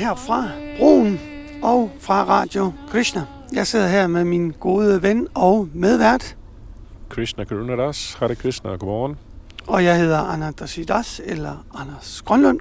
[0.00, 0.48] Her fra
[0.78, 1.20] Broen
[1.62, 3.24] og fra Radio Krishna.
[3.52, 6.36] Jeg sidder her med min gode ven og medvært,
[7.08, 9.16] Krishna Karunadas, Hare Krishna, godmorgen.
[9.66, 12.60] og jeg hedder Ananda Sidas, eller Anders Grønlund.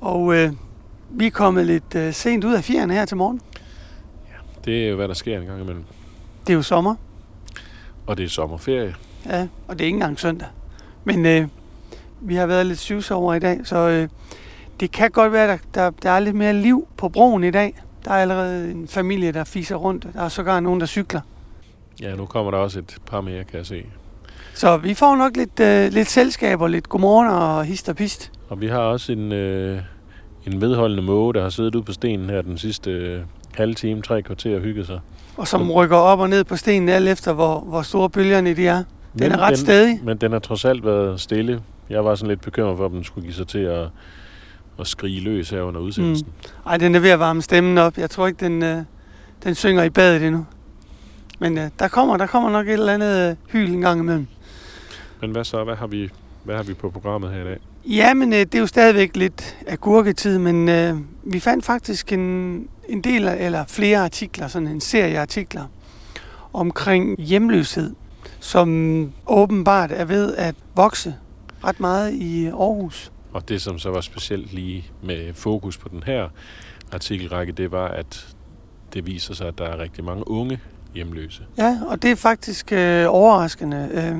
[0.00, 0.52] Og øh,
[1.10, 3.40] vi er kommet lidt øh, sent ud af fjerne her til morgen.
[4.64, 5.84] Det er jo, hvad der sker en gang imellem.
[6.46, 6.94] Det er jo sommer,
[8.06, 8.94] Og det er sommerferie.
[9.26, 10.48] ja, og det er ikke engang søndag.
[11.04, 11.48] Men øh,
[12.20, 14.08] vi har været lidt syvsover i dag, så øh,
[14.80, 17.50] det kan godt være, at der, der, der er lidt mere liv på broen i
[17.50, 17.82] dag.
[18.04, 20.06] Der er allerede en familie, der fiser rundt.
[20.14, 21.20] Der er sågar nogen, der cykler.
[22.02, 23.84] Ja, nu kommer der også et par mere, kan jeg se.
[24.54, 28.32] Så vi får nok lidt, øh, lidt selskab og lidt godmorgen og hist og pist.
[28.48, 29.80] Og vi har også en, øh,
[30.46, 33.20] en vedholdende måge, der har siddet ude på stenen her den sidste øh,
[33.54, 35.00] halve time, tre kvarter og hygget sig.
[35.36, 38.66] Og som rykker op og ned på stenen alt efter, hvor, hvor store bølgerne de
[38.66, 38.82] er.
[39.18, 40.00] Den er ret stædig.
[40.04, 41.60] Men den har trods alt været stille.
[41.90, 43.88] Jeg var sådan lidt bekymret for, om den skulle give sig til at,
[44.80, 46.26] at skrige løs her under udsendelsen.
[46.26, 46.70] Mm.
[46.70, 47.98] Ej, den er ved at varme stemmen op.
[47.98, 48.82] Jeg tror ikke, den, øh,
[49.44, 50.46] den synger i badet endnu.
[51.38, 54.26] Men øh, der, kommer, der kommer nok et eller andet øh, hyl en gang imellem.
[55.20, 55.64] Men hvad så?
[55.64, 56.10] Hvad har vi,
[56.44, 57.58] hvad har vi på programmet her i dag?
[57.84, 62.68] Ja, men øh, det er jo stadigvæk lidt agurketid, men øh, vi fandt faktisk en,
[62.88, 65.64] en del, eller flere artikler, sådan en serie artikler,
[66.52, 67.94] omkring hjemløshed,
[68.40, 71.14] som åbenbart er ved at vokse
[71.64, 73.12] ret meget i Aarhus.
[73.32, 76.28] Og det, som så var specielt lige med fokus på den her
[76.92, 78.34] artikelrække, det var, at
[78.94, 80.60] det viser sig, at der er rigtig mange unge
[80.94, 81.42] hjemløse.
[81.58, 83.88] Ja, og det er faktisk øh, overraskende.
[83.92, 84.18] Øh,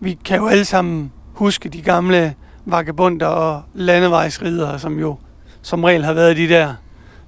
[0.00, 5.16] vi kan jo alle sammen huske de gamle vagabunder og landevejsridere, som jo
[5.62, 6.74] som regel har været de der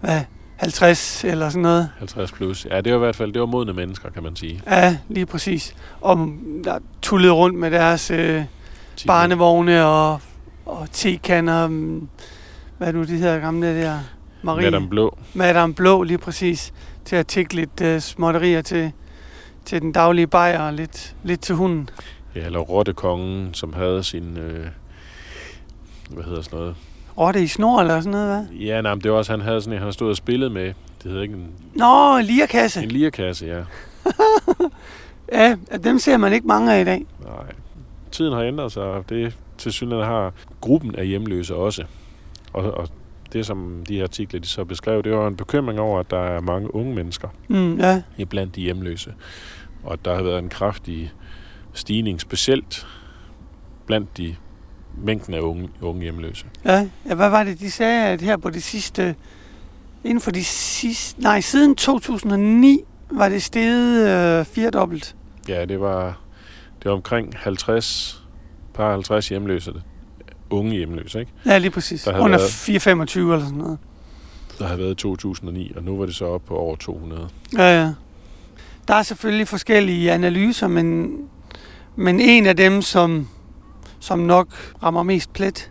[0.01, 0.21] hvad,
[0.57, 1.91] 50 eller sådan noget.
[1.99, 2.67] 50 plus.
[2.71, 4.63] Ja, det var i hvert fald det var modne mennesker, kan man sige.
[4.67, 5.75] Ja, lige præcis.
[6.01, 6.29] Og
[6.65, 8.45] der tullede rundt med deres øh,
[9.07, 10.21] barnevogne og,
[10.67, 11.67] og tekander.
[11.69, 12.09] mm,
[12.79, 13.99] Hvad nu de her gamle der?
[14.43, 14.65] Marie.
[14.71, 15.19] Madame Blå.
[15.35, 16.73] Madame Blå, lige præcis.
[17.05, 18.93] Til at tække lidt øh, småtterier til,
[19.65, 21.89] til den daglige bajer og lidt, lidt til hunden.
[22.35, 24.37] Ja, eller Rottekongen, som havde sin...
[24.37, 24.67] Øh,
[26.11, 26.75] hvad hedder sådan noget?
[27.19, 28.57] Rotte i snor eller sådan noget, hvad?
[28.59, 30.65] Ja, nej, men det var også, han havde sådan en, han stod og spillet med.
[30.67, 32.83] Det hedder ikke en, Nå, lierkasse.
[32.83, 33.63] en lierkasse, ja.
[35.33, 37.07] Ja, dem ser man ikke mange af i dag.
[37.25, 37.53] Nej.
[38.17, 41.85] Tiden har ændret sig, og det til synligheden har gruppen af hjemløse også.
[42.53, 42.89] Og, og
[43.33, 46.19] det, som de her artikler de så beskrev, det var en bekymring over, at der
[46.19, 49.15] er mange unge mennesker Mm, ja, blandt de hjemløse.
[49.85, 51.13] Og at der har været en kraftig
[51.73, 52.87] stigning, specielt
[53.87, 54.37] blandt de
[54.97, 56.47] mængden af unge, unge hjemløse.
[56.65, 59.15] ja, ja, hvad var det, de sagde, at her på det sidste...
[60.05, 61.21] Inden for de sidste...
[61.23, 65.17] Nej, siden 2009 var det steget øh, firedobbelt.
[65.49, 66.19] Ja, det var,
[66.87, 68.23] det var omkring 50,
[68.75, 69.73] par 50 hjemløse,
[70.51, 71.33] unge hjemløse, ikke?
[71.47, 72.07] Ja, lige præcis.
[72.07, 73.79] Under været- 425 eller sådan noget.
[74.59, 77.29] der havde været i 2009, og nu var det så op på over 200.
[77.59, 77.93] Ja, ja.
[78.89, 81.17] Der er selvfølgelig forskellige analyser, men,
[81.97, 83.29] men en af dem, som,
[84.01, 84.49] som nok
[84.83, 85.71] rammer mest plet,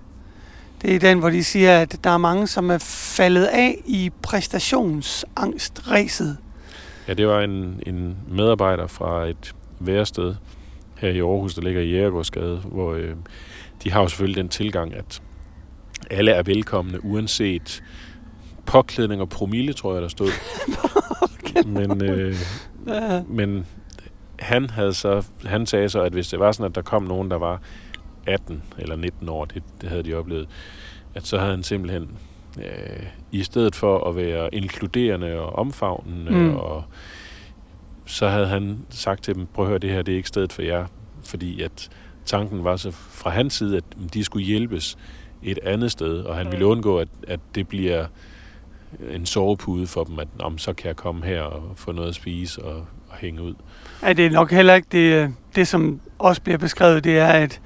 [0.82, 2.78] det er den, hvor de siger, at der er mange, som er
[3.18, 6.38] faldet af i præstationsangstræset.
[7.08, 10.36] Ja, det var en, en medarbejder fra et værested
[10.98, 13.16] her i Aarhus, der ligger i Jægergårdsgade, hvor øh,
[13.84, 15.22] de har jo selvfølgelig den tilgang, at
[16.12, 17.84] alle er velkomne, uanset
[18.66, 20.28] påklædning og promille, tror jeg, der stod.
[21.66, 22.36] men, øh,
[22.88, 23.66] Ja, men
[24.40, 27.32] han, havde så, han sagde så, at hvis det var sådan, at der kom nogen,
[27.32, 27.62] der var
[28.28, 30.48] 18 eller 19 år, det, det havde de oplevet,
[31.16, 32.10] at så havde han simpelthen,
[32.58, 36.38] øh, i stedet for at være inkluderende og omfavnende, Mm.
[36.38, 36.56] mm.
[36.56, 36.84] og
[38.06, 40.54] så havde han sagt til dem, prøv at høre, det her det er ikke stedet
[40.54, 40.86] for jer,
[41.24, 41.90] fordi at
[42.26, 44.98] tanken var så fra hans side, at de skulle hjælpes
[45.44, 48.06] et andet sted, og han ville undgå, at, at det bliver
[49.12, 52.16] en sovepude for dem, at om så kan jeg komme her og få noget at
[52.16, 52.76] spise og,
[53.10, 53.54] og hænge ud.
[54.04, 57.62] Ja, det er nok heller ikke det, det, som også bliver beskrevet, det er, at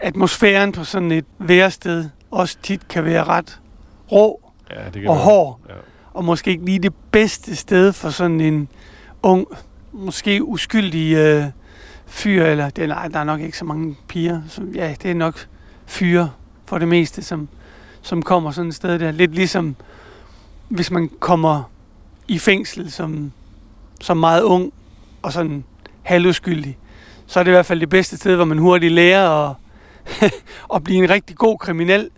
[0.00, 3.60] atmosfæren på sådan et værested også tit kan være ret
[4.12, 5.24] rå Ja, det kan og være.
[5.24, 5.74] hård, Ja.
[6.14, 8.68] og måske ikke lige det bedste sted for sådan en
[9.22, 9.46] ung,
[9.92, 11.44] måske uskyldige øh,
[12.06, 15.10] fyre, eller det er, nej, der er nok ikke så mange piger, som, ja, det
[15.10, 15.46] er nok
[15.86, 16.30] fyre
[16.64, 17.48] for det meste, som,
[18.02, 19.10] som kommer sådan et sted der.
[19.10, 19.76] Lidt ligesom,
[20.68, 21.70] hvis man kommer
[22.28, 23.32] i fængsel som,
[24.00, 24.72] som meget ung,
[25.22, 25.64] og sådan
[26.02, 26.78] halvuskyldig,
[27.26, 29.56] så er det i hvert fald det bedste sted, hvor man hurtigt lærer at,
[30.74, 32.10] at blive en rigtig god kriminel.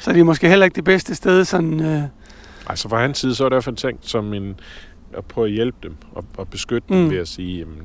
[0.00, 1.80] Så det er måske heller ikke det bedste sted, sådan...
[1.80, 2.02] Øh,
[2.68, 4.60] Altså fra hans side, så er det i hvert fald tænkt som en,
[5.14, 6.96] at prøve at hjælpe dem og, og beskytte Mm.
[6.96, 7.82] dem ved at sige, jamen,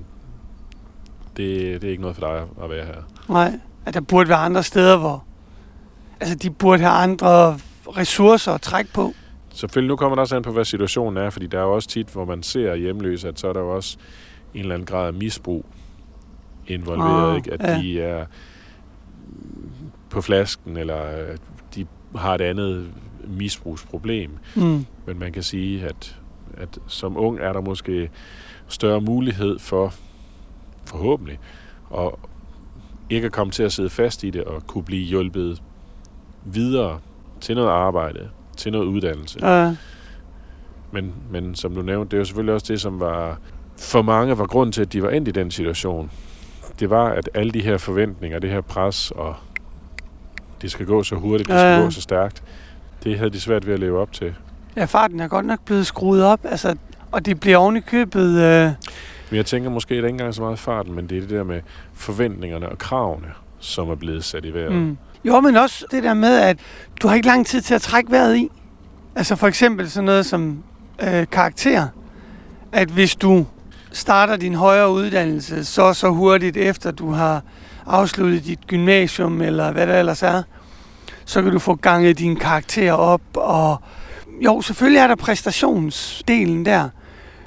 [1.37, 3.01] det, det er ikke noget for dig at være her.
[3.29, 5.23] Nej, at der burde være andre steder, hvor...
[6.19, 7.57] Altså, de burde have andre
[7.97, 9.13] ressourcer at trække på.
[9.53, 11.89] Selvfølgelig, nu kommer det også an på, hvad situationen er, fordi der er jo også
[11.89, 13.97] tit, hvor man ser hjemløse, at så er der jo også
[14.53, 15.65] en eller anden grad af misbrug
[16.67, 17.53] involveret, Ah, ikke?
[17.53, 17.81] at ja.
[17.81, 18.25] de er
[20.09, 21.37] på flasken, eller øh,
[21.75, 21.85] de
[22.15, 22.89] har et andet
[23.27, 24.31] misbrugsproblem.
[24.55, 24.85] Mm.
[25.05, 26.19] Men man kan sige, at,
[26.57, 28.09] at som ung er der måske
[28.67, 29.93] større mulighed for,
[30.85, 31.39] forhåbentlig,
[31.97, 32.11] at
[33.09, 35.61] ikke at komme til at sidde fast i det og kunne blive hjulpet
[36.45, 36.99] videre
[37.41, 39.47] til noget arbejde, til noget uddannelse.
[39.47, 39.75] Ja.
[40.91, 43.39] Men, men som du nævnte, det er jo selvfølgelig også det, som var
[43.79, 46.11] for mange var grund til, at de var endt i den situation.
[46.79, 49.35] Det var, at alle de her forventninger, det her pres, og
[50.61, 51.81] det skal gå så hurtigt, det skal ja.
[51.81, 52.43] gå så stærkt,
[53.03, 54.35] det havde de svært ved at leve op til.
[54.75, 56.75] Ja, farten er godt nok blevet skruet op, altså,
[57.11, 58.41] og det bliver oven i købet...
[58.41, 58.71] Øh,
[59.29, 61.43] Men jeg tænker måske, det ikke engang så meget farten, men det er det der
[61.43, 61.61] med
[61.93, 63.27] forventningerne og kravene,
[63.59, 64.71] som er blevet sat i vejret.
[64.71, 64.97] Mm.
[65.25, 66.57] Jo, men også det der med, at
[67.01, 68.49] du har ikke lang tid til at trække vejret i.
[69.15, 70.63] Altså for eksempel sådan noget som
[71.03, 71.87] øh, karakter.
[72.71, 73.45] At hvis du
[73.91, 77.41] starter din højere uddannelse så så hurtigt efter du har
[77.85, 80.43] afsluttet dit gymnasium, eller hvad der ellers er,
[81.25, 83.21] så kan du få ganget dine karakterer op.
[83.33, 83.81] Og
[84.41, 86.89] jo, selvfølgelig er der præstationsdelen der,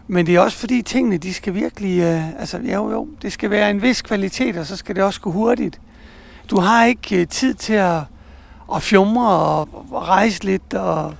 [0.06, 3.50] men det er også fordi tingene, de skal virkelig, øh, altså jo jo, det skal
[3.50, 5.80] være en vis kvalitet, og så skal det også gå hurtigt.
[6.50, 8.00] Du har ikke øh, tid til at,
[8.74, 10.74] at fjumre og, og rejse lidt.
[10.74, 11.14] Og,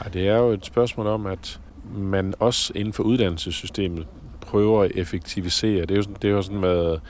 [0.00, 1.60] Ej, det er jo et spørgsmål om, at
[1.96, 4.06] man også inden for uddannelsessystemet
[4.40, 5.80] prøver at effektivisere.
[5.80, 7.00] Det er jo sådan, det er jo sådan været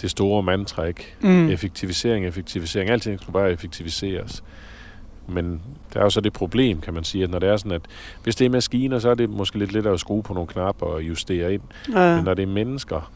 [0.00, 1.14] det store mantra, ikke?
[1.20, 2.90] mm, Effektivisering, effektivisering.
[2.90, 4.42] Alting skal bare effektiviseres.
[5.32, 5.60] Men
[5.92, 7.82] der er jo så det problem, kan man sige, at når det er sådan, at
[8.22, 10.86] hvis det er maskiner, så er det måske lidt lettere at skrue på nogle knapper
[10.86, 11.62] og justere ind.
[11.88, 13.10] øh, Men når det er mennesker,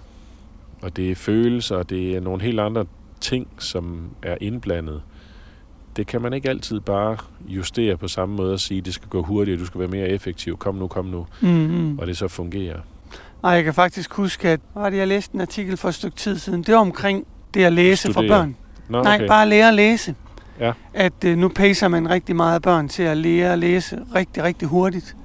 [0.83, 2.85] og det er følelser, og det er nogle helt andre
[3.21, 5.03] ting, som er indblandet,
[5.97, 7.17] det kan man ikke altid bare
[7.49, 10.57] justere på samme måde og sige, det skal gå hurtigere, du skal være mere effektiv,
[10.57, 11.99] kom nu, kom nu, mm, mm.
[11.99, 12.79] og det så fungerer.
[13.43, 16.17] Nej, jeg kan faktisk huske, at var det, jeg læste en artikel for et stykke
[16.17, 16.63] tid siden.
[16.63, 18.29] Det var omkring det at læse for Studere.
[18.29, 18.57] børn.
[18.89, 19.27] Nå, Nej, okay.
[19.27, 20.15] bare lære at læse.
[20.61, 20.73] Ja.
[20.95, 24.69] At øh, nu pacer man rigtig meget børn til at lære at læse rigtig, rigtig
[24.69, 25.17] hurtigt.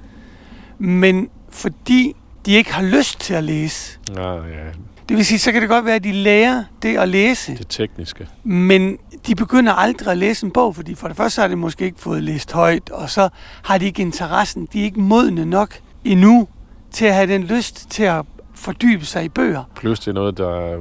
[0.78, 4.64] Men fordi de ikke har lyst til at læse, Nå, ja,
[5.08, 7.66] det vil sige, så kan det godt være, at de lærer det at læse, det
[7.68, 8.28] tekniske.
[8.42, 11.84] men de begynder aldrig at læse en bog, fordi for det første har de måske
[11.84, 13.28] ikke fået læst højt, og så
[13.62, 14.68] har de ikke interessen.
[14.72, 15.74] De er ikke modne nok
[16.04, 16.48] endnu
[16.90, 18.24] til at have den lyst til at
[18.54, 19.64] fordybe sig i bøger.
[19.76, 20.76] Plus det er noget, der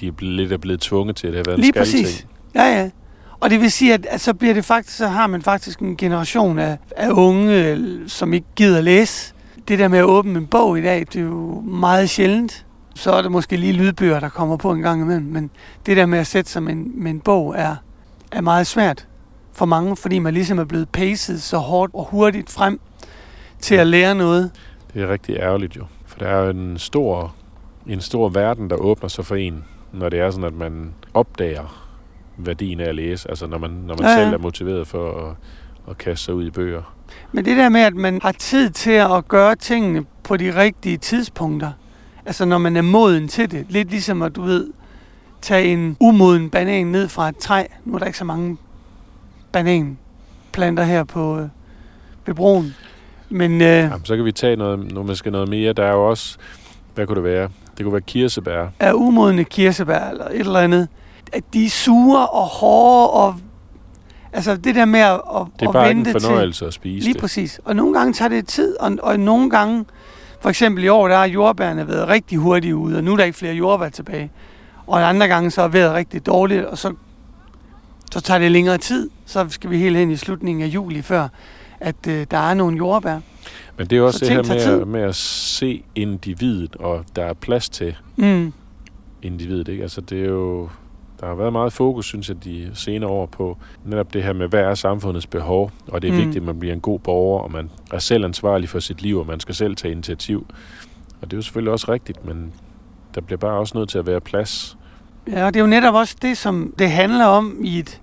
[0.00, 1.28] de er lidt er blevet tvunget til.
[1.28, 2.26] Det har været Lige en præcis.
[2.54, 2.90] Ja, ja.
[3.40, 5.96] Og det vil sige, at, at så, bliver det faktisk, så har man faktisk en
[5.96, 9.34] generation af, af unge, øh, som ikke gider læse.
[9.68, 12.66] Det der med at åbne en bog i dag, det er jo meget sjældent.
[12.94, 15.26] Så er det måske lige lydbøger, der kommer på en gang imellem.
[15.26, 15.50] Men
[15.86, 17.76] det der med at sætte sig med en, med en bog er,
[18.32, 19.06] er meget svært
[19.52, 22.80] for mange, fordi man ligesom er blevet paced så hårdt og hurtigt frem
[23.60, 24.50] til at lære noget.
[24.94, 25.84] Det er rigtig ærgerligt jo.
[26.06, 27.34] For der er jo en stor,
[27.86, 31.85] en stor verden, der åbner sig for en, når det er sådan, at man opdager
[32.36, 33.28] værdien af at læse.
[33.30, 35.36] Altså når man, når man Ja, ja, selv er motiveret for at,
[35.90, 36.82] at kaste sig ud i bøger.
[37.32, 40.96] Men det der med, at man har tid til at gøre tingene på de rigtige
[40.96, 41.70] tidspunkter,
[42.26, 44.66] altså når man er moden til det, lidt ligesom at du ved,
[45.42, 47.64] tage en umoden banan ned fra et træ.
[47.84, 48.56] Nu er der ikke så mange
[49.52, 51.48] bananplanter her på øh,
[52.26, 52.74] ved broen.
[53.28, 55.72] Men øh, Jamen, så kan vi tage noget, noget, måske noget mere.
[55.72, 56.36] Der er jo også,
[56.94, 57.48] hvad kunne det være?
[57.76, 58.66] Det kunne være kirsebær.
[58.80, 60.88] er umodne kirsebær eller et eller andet,
[61.32, 63.34] at de er sure og hårde og
[64.32, 65.20] altså det der med at, at,
[65.60, 67.20] Det er at bare vente en til, fornøjelse at spise Lige det.
[67.20, 67.60] præcis.
[67.64, 69.84] Og nogle gange tager det tid, og, og nogle gange,
[70.40, 73.24] for eksempel i år, der har jordbærne været rigtig hurtigt ude, og nu er der
[73.24, 74.30] ikke flere jordbær tilbage.
[74.86, 76.94] Og andre gange så er vejret rigtig dårligt, og så,
[78.12, 79.10] så tager det længere tid.
[79.26, 81.28] Så skal vi helt hen i slutningen af juli, før
[81.80, 83.18] at øh, der er nogle jordbær.
[83.78, 87.24] Men det er også Så det her med, at- med at se individet, og der
[87.24, 88.52] er plads til Mm.
[89.22, 89.68] individet.
[89.68, 89.82] Ikke?
[89.82, 90.68] Altså, det er jo,
[91.20, 94.48] der har været meget fokus, synes jeg, de senere år på netop det her med,
[94.48, 96.18] hvad er samfundets behov, og det er Mm.
[96.18, 99.18] vigtigt, at man bliver en god borger, og man er selv ansvarlig for sit liv,
[99.18, 100.46] og man skal selv tage initiativ.
[101.20, 102.52] Og det er jo selvfølgelig også rigtigt, men
[103.14, 104.76] der bliver bare også nødt til at være plads.
[105.30, 108.00] Ja, og det er jo netop også det, som det handler om i et,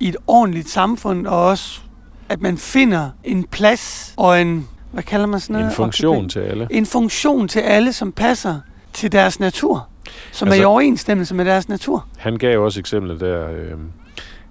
[0.00, 1.80] i et ordentligt samfund, og også,
[2.28, 5.66] at man finder en plads og en, hvad kalder man sådan noget?
[5.70, 6.68] En funktion til alle.
[6.70, 8.60] en funktion til alle, som passer
[8.92, 9.88] til deres natur.
[10.04, 12.06] Som altså, er Altså- i overensstemmelse med deres natur.
[12.18, 13.72] Han gav også eksemplet der, øh,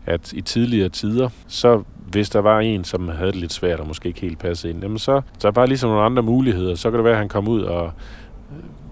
[0.06, 3.88] at i tidligere tider, så hvis der var en, som havde det lidt svært og
[3.88, 6.76] måske ikke helt passede ind, jamen så der var ligesom nogle andre muligheder.
[6.76, 7.92] Så kan det være, at han kom ud og øh,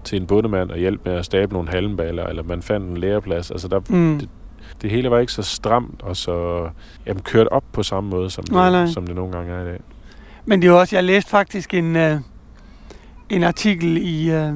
[0.04, 3.50] til en bundemand og hjælp med at stabe nogle halmballer, eller man fandt en læreplads.
[3.50, 4.18] Altså der, Mm.
[4.18, 4.28] Det-
[4.82, 6.68] det hele var ikke så stramt og så
[7.06, 8.86] jamen, kørt op på samme måde, som det, Nej, nej.
[8.86, 9.80] som det nogle gange er i dag.
[10.44, 12.16] Men det er jo også, jeg læste faktisk en, øh,
[13.30, 14.52] en artikel i, øh,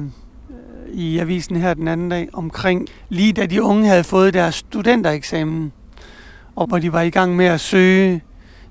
[0.93, 5.71] i avisen her den anden dag omkring, lige da de unge havde fået deres studentereksamen,
[6.55, 8.21] og hvor de var i gang med at søge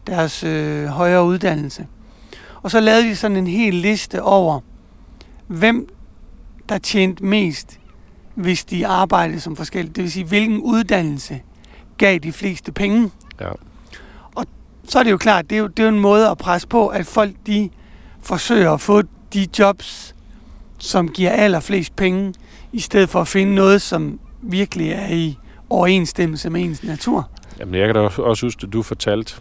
[0.07, 1.87] deres øh, højere uddannelse.
[2.63, 4.61] Og så lavede de sådan en hel liste over,
[5.47, 5.89] hvem
[6.69, 7.81] der tjente mest,
[8.35, 9.97] hvis de arbejdede som forskelligt.
[9.97, 11.41] Det vil sige, hvilken uddannelse
[11.99, 13.11] gav de fleste penge.
[13.41, 13.51] Ja.
[14.35, 14.47] Og
[14.89, 16.69] så er det jo klart, det er jo, det er jo en måde at presse
[16.69, 17.71] på, at folk de
[18.21, 19.03] forsøger at få
[19.35, 20.14] de jobs,
[20.85, 22.35] som giver allerflest penge,
[22.73, 25.39] i stedet for at finde noget, som virkelig er i
[25.71, 27.29] overensstemmelse med ens natur.
[27.61, 29.35] Jamen, jeg kan da også- huske, at du fortalte,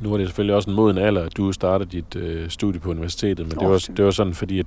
[0.00, 2.90] nu er det selvfølgelig også en moden alder, at du startede dit øh, studie på
[2.90, 4.66] universitetet, men det, var, det var sådan, fordi at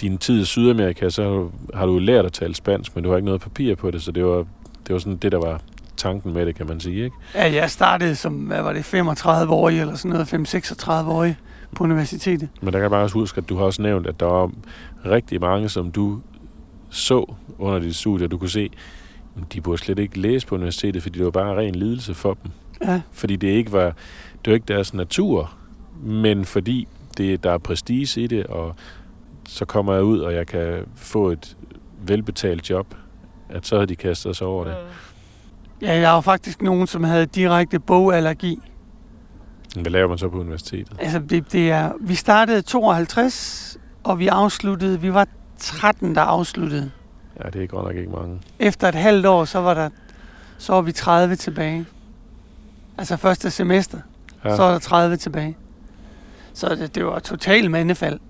[0.00, 3.10] din tid i Sydamerika, så har du, har du lært at tale spansk, men du
[3.10, 4.36] har ikke noget papir på det, så det var,
[4.86, 5.60] det var sådan det, der var
[5.96, 7.16] tanken med det, kan man sige, ikke?
[7.34, 11.36] Ja, jeg startede som, hvad var det, 35-årig eller sådan noget, 5-36-årig
[11.76, 12.48] på universitetet.
[12.60, 14.50] Men der kan jeg bare også huske, at du har også nævnt, at der var
[15.06, 16.20] rigtig mange, som du
[16.90, 18.70] så under dit studie, og du kunne se,
[19.34, 22.36] "Men de burde slet ikke læse på universitetet, fordi det var bare ren lidelse for
[22.42, 22.50] dem.
[22.84, 23.84] Ja, Fordi det ikke var,
[24.44, 25.52] det var ikke deres natur,
[26.02, 28.74] men fordi det, der er prestige i det, og
[29.48, 31.56] så kommer jeg ud, og jeg kan få et
[32.02, 32.94] velbetalt job,
[33.48, 34.74] at så havde de kastet sig over det.
[35.82, 38.58] ja jeg var faktisk nogen, som havde direkte bogallergi.
[39.74, 40.96] Hvad laver man så på universitetet?
[40.98, 45.26] Altså, det, det er, vi startede 52, og vi afsluttede, vi var
[45.58, 46.90] 13, der afsluttede.
[47.44, 48.40] Ja, det er godt nok ikke mange.
[48.58, 49.88] Efter et halvt år, så var der,
[50.58, 51.86] så var vi 30 tilbage.
[52.98, 53.98] Altså første semester,
[54.44, 54.56] ja.
[54.56, 55.56] Så er der 30 tilbage.
[56.54, 58.20] Så det, det var totalt mandefald.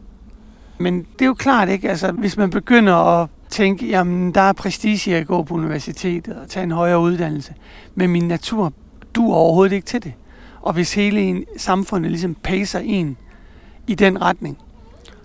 [0.79, 4.53] Men det er jo klart ikke, altså hvis man begynder at tænke, jamen der er
[4.53, 7.55] prestige i at gå på universitetet og tage en højere uddannelse,
[7.95, 8.73] men min natur
[9.15, 10.13] du overhovedet ikke til det.
[10.63, 13.17] Og hvis hele en, samfundet ligesom pacer en
[13.87, 14.59] i den retning,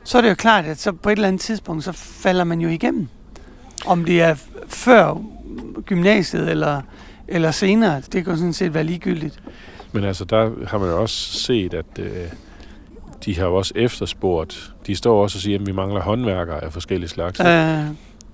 [0.04, 2.62] så er det jo klart, at så på et eller andet tidspunkt, så falder man
[2.62, 3.08] jo igennem.
[3.86, 4.36] Om det er
[4.68, 5.22] før
[5.86, 6.82] gymnasiet eller,
[7.28, 9.40] eller senere, det kan sådan set være ligegyldigt.
[9.92, 12.10] Men altså, der har man jo også set, at øh,
[13.26, 14.74] de har jo også efterspurgt.
[14.88, 17.40] De står også og siger, at vi mangler håndværkere af forskellige slags.
[17.40, 17.86] Øh,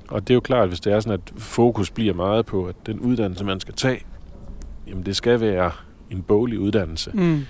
[0.08, 2.76] Og det er jo klart, hvis det er sådan, at fokus bliver meget på, at
[2.86, 4.02] den uddannelse, man skal tage,
[4.88, 5.72] jamen det skal være
[6.12, 7.12] en boglig uddannelse.
[7.14, 7.46] mm,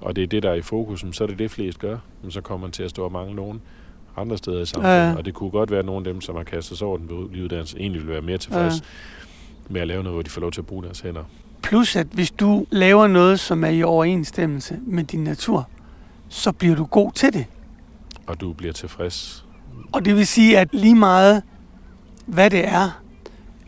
[0.00, 1.98] Og det er det, der er i fokus, så er det det, flest gør.
[2.22, 3.60] Men så kommer man til at stå og mangle nogen
[4.16, 4.96] andre steder i samfundet.
[4.96, 5.14] Ja.
[5.16, 7.08] Og det kunne godt være, at nogle af dem, som har kastet sig over den
[7.08, 8.80] boglige uddannelse, egentlig vil være mere tilfreds Ja.
[9.72, 11.24] med at lave noget, hvor de får lov til at bruge deres hænder.
[11.62, 15.68] plus at hvis du laver noget, som er i overensstemmelse med din natur,
[16.28, 17.44] så bliver du god til det.
[18.26, 19.46] Og du bliver tilfreds.
[19.92, 21.42] Og det vil sige, at lige meget,
[22.26, 23.00] hvad det er,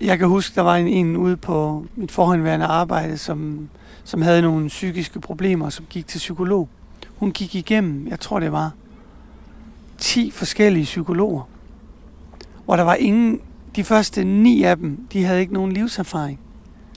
[0.02, 3.68] jeg kan huske, der var en, en ude på mit forhåndværende arbejde, som,
[4.04, 6.68] som havde nogle psykiske problemer, som gik til psykolog.
[7.16, 8.70] Hun gik igennem, jeg tror det var,
[9.98, 11.42] 10 forskellige psykologer,
[12.64, 13.40] hvor der var ingen,
[13.76, 16.40] de første ni af dem, de havde ikke nogen livserfaring.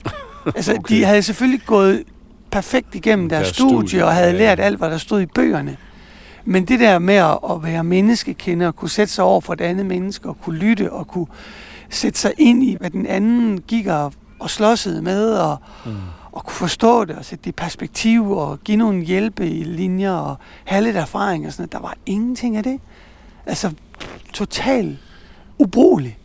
[0.56, 0.96] altså, okay.
[0.96, 2.04] De havde selvfølgelig gået
[2.50, 5.26] perfekt igennem deres, Deres studie, studie, og havde ja, lært alt, hvad der stod i
[5.26, 5.76] bøgerne.
[6.44, 9.86] Men det der med at, at være menneskekender, kunne sætte sig over for et andet
[9.86, 11.26] menneske, og kunne lytte, og kunne
[11.90, 15.92] sætte sig ind i, hvad den anden gik og, og slåsede med, og, Mm.
[16.32, 20.12] og kunne forstå det, og sætte det i perspektiv, og give nogle hjælpe i linjer,
[20.12, 21.72] og have lidt erfaring og sådan noget.
[21.72, 22.80] Der var ingenting af det.
[23.46, 23.72] Altså,
[24.32, 24.98] totalt
[25.58, 26.18] ubrugelig.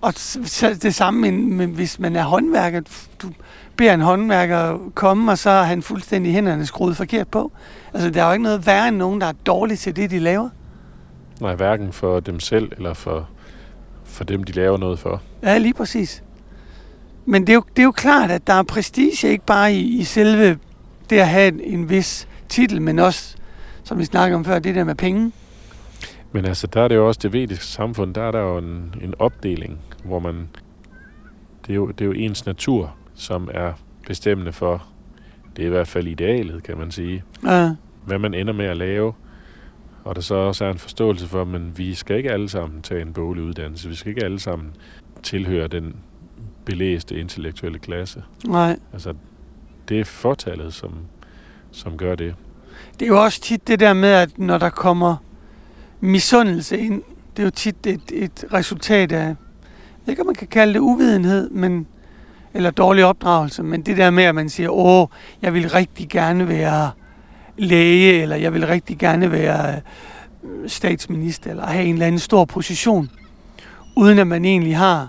[0.00, 2.80] Og så det samme, med, med, hvis man er håndværker.
[3.22, 3.28] Du
[3.76, 7.52] beder en håndværker komme, og så er han fuldstændig hænderne skruet forkert på.
[7.94, 10.18] Altså, der er jo ikke noget værre end nogen, der er dårlige til det, de
[10.18, 10.48] laver.
[11.40, 13.28] Nej, hverken for dem selv, eller for,
[14.12, 15.22] for dem, de laver noget for.
[15.42, 16.22] Ja, lige præcis.
[17.26, 19.98] Men det er, jo, det er jo klart, at der er prestige ikke bare i,
[19.98, 20.58] i selve
[21.10, 23.36] det at have en, en vis titel, men også,
[23.84, 25.32] som vi snakkede om før, det der med penge.
[26.32, 28.94] Men altså, der er det jo også det vediske samfund, der er der jo en,
[29.02, 30.48] en opdeling, hvor man...
[31.66, 33.72] Det er, jo, det er jo ens natur, som er
[34.06, 34.86] bestemmende for,
[35.56, 37.70] det er i hvert fald idealet, kan man sige, Ja,
[38.06, 39.12] hvad man ender med at lave.
[40.04, 43.02] Og der så også er en forståelse for, men vi skal ikke alle sammen tage
[43.02, 43.88] en boglig uddannelse.
[43.88, 44.70] Vi skal ikke alle sammen
[45.22, 45.96] tilhøre den
[46.64, 48.22] belæste intellektuelle klasse.
[48.46, 48.78] nej.
[48.92, 49.14] Altså,
[49.88, 50.94] det er fortallet, som,
[51.70, 52.34] som gør det.
[53.00, 55.16] Det er jo også tit det der med, at når der kommer
[56.00, 57.02] misundelse ind,
[57.36, 59.36] det er jo tit et, et resultat af, jeg
[60.06, 61.86] ved ikke, om man kan kalde det uvidenhed, men,
[62.54, 65.06] eller dårlig opdragelse, men det der med, at man siger, åh,
[65.42, 66.90] jeg vil rigtig gerne være
[67.62, 69.80] læge, eller jeg vil rigtig gerne være
[70.44, 73.10] øh, statsminister, eller have en eller anden stor position,
[73.96, 75.08] uden at man egentlig har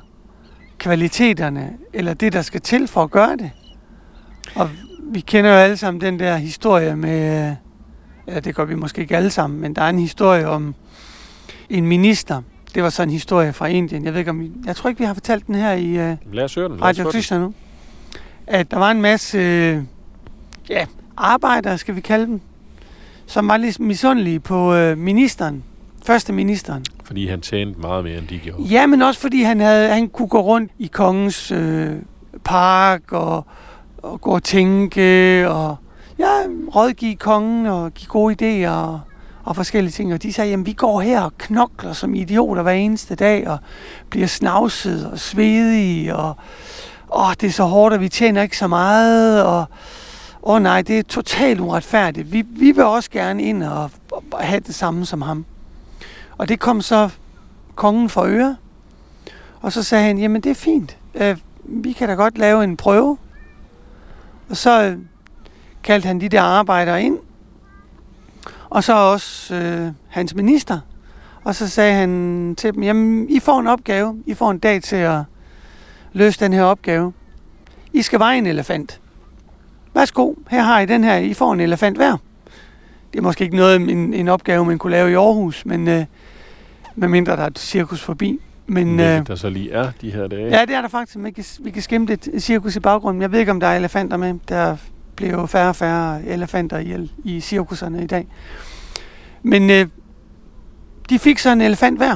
[0.77, 3.51] kvaliteterne, eller det, der skal til for at gøre det.
[4.55, 4.69] Og
[5.03, 7.55] vi kender jo alle sammen den der historie med, øh,
[8.27, 10.75] ja, det gør vi måske ikke alle sammen, men der er en historie om
[11.69, 12.41] en minister.
[12.75, 14.05] Det var så en historie fra Indien.
[14.05, 16.33] Jeg ved ikke om vi, jeg tror ikke, vi har fortalt den her i uh,
[16.33, 16.77] Lad os høre den.
[16.77, 17.11] Lad os Radio.
[17.11, 17.53] Krishna nu.
[18.47, 19.83] At der var en masse øh,
[20.69, 20.85] ja,
[21.17, 22.41] arbejdere, skal vi kalde dem,
[23.25, 25.63] som var lidt misundelige på øh, ministeren.
[26.05, 26.85] Første ministeren.
[27.03, 28.63] Fordi han tjente meget mere, end de gjorde.
[28.63, 31.91] Ja, men også fordi han, havde, han kunne gå rundt i kongens øh,
[32.43, 33.45] park og,
[33.97, 35.75] og gå og tænke og
[36.19, 36.31] ja,
[36.75, 38.99] rådgive kongen og give gode idéer og,
[39.43, 40.13] og forskellige ting.
[40.13, 43.57] Og de sagde, jamen vi går her og knokler som idioter hver eneste dag og
[44.09, 46.35] bliver snavset og svedige og
[47.15, 49.65] åh, det er så hårdt, og vi tjener ikke så meget og
[50.43, 52.31] åh nej, det er totalt uretfærdigt.
[52.31, 55.45] Vi, vi vil også gerne ind og, og have det samme som ham.
[56.37, 57.09] Og det kom så
[57.75, 58.55] kongen for øre.
[59.61, 60.97] Og så sagde han, jamen det er fint.
[61.15, 63.17] Øh, vi kan da godt lave en prøve.
[64.49, 64.97] Og så øh,
[65.83, 67.17] kaldte han de der arbejdere ind.
[68.69, 70.79] Og så også øh, hans minister.
[71.43, 74.23] Og så sagde han til dem, jamen I får en opgave.
[74.25, 75.21] I får en dag til at
[76.13, 77.13] løse den her opgave.
[77.93, 78.99] I skal veje en elefant.
[79.93, 81.15] Værsgo, her har I den her.
[81.17, 82.17] I får en elefant hver.
[83.13, 86.05] Det er måske ikke noget, en, en opgave, man kunne lave i Aarhus, men øh,
[86.95, 88.39] medmindre der er et cirkus forbi.
[88.67, 90.57] Men, øh, Hvilket der så lige er de her dage.
[90.59, 91.17] ja, det er der faktisk.
[91.19, 93.21] Vi kan, vi kan skimte et cirkus i baggrunden.
[93.21, 94.33] Jeg ved ikke, om der er elefanter med.
[94.49, 94.77] Der
[95.15, 98.27] bliver jo færre og færre elefanter i, i cirkuserne i dag.
[99.43, 99.87] Men øh,
[101.09, 102.15] de fik så en elefant hver.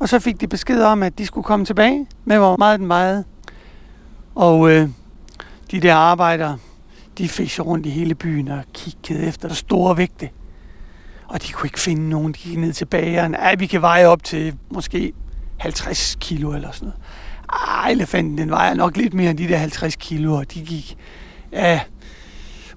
[0.00, 2.88] Og så fik de besked om, at de skulle komme tilbage med, hvor meget den
[2.88, 3.24] vejede.
[4.34, 4.88] Og øh,
[5.70, 6.58] de der arbejdere,
[7.18, 10.28] de fik så rundt i hele byen og kiggede efter store vægte.
[11.28, 12.32] Og de kunne ikke finde nogen.
[12.32, 13.34] De gik ned til bageren.
[13.34, 15.12] Ja, vi kan veje op til måske
[15.58, 17.00] 50 kilo eller sådan noget.
[17.48, 20.96] Ah, elefanten, den vejer nok lidt mere end de der 50 kilo, og de gik
[21.52, 21.80] ja,